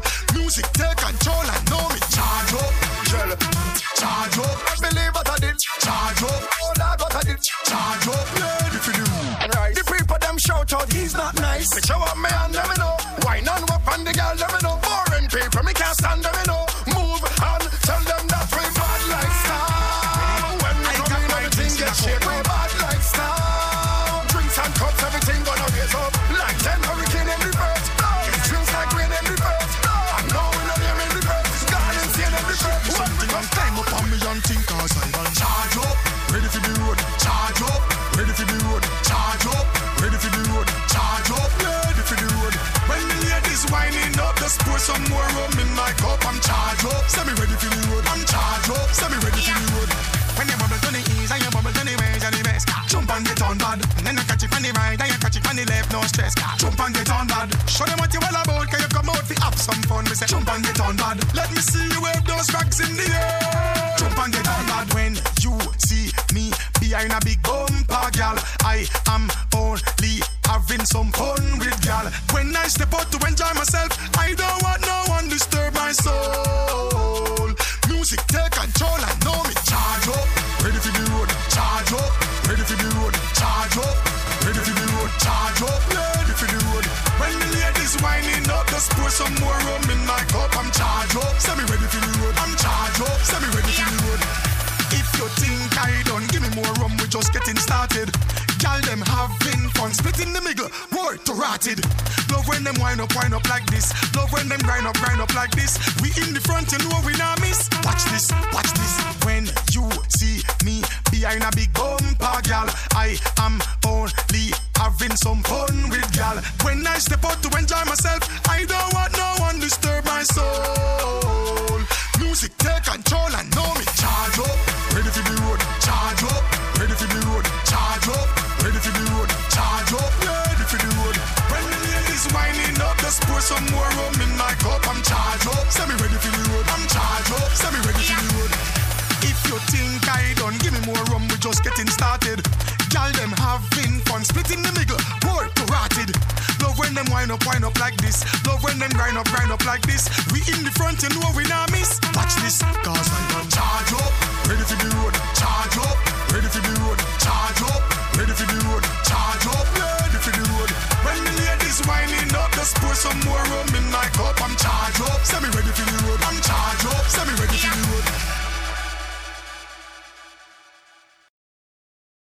Out, 10.76 10.92
he's 10.92 11.14
not 11.14 11.34
nice. 11.40 11.74
Me 11.74 11.80
show 11.82 11.98
up 11.98 12.16
me 12.16 12.30
and 12.30 12.54
let 12.54 12.68
me 12.68 12.76
know. 12.78 12.94
Wine 13.24 13.48
and 13.48 13.64
walk 13.68 13.86
on 13.92 14.04
the 14.04 14.12
girl, 14.12 14.34
let 14.38 14.50
me 14.54 14.60
know. 14.62 14.76
Boring 14.84 15.28
people, 15.28 15.62
me 15.64 15.72
can't 15.72 15.96
stand 15.96 16.22
them, 16.22 16.45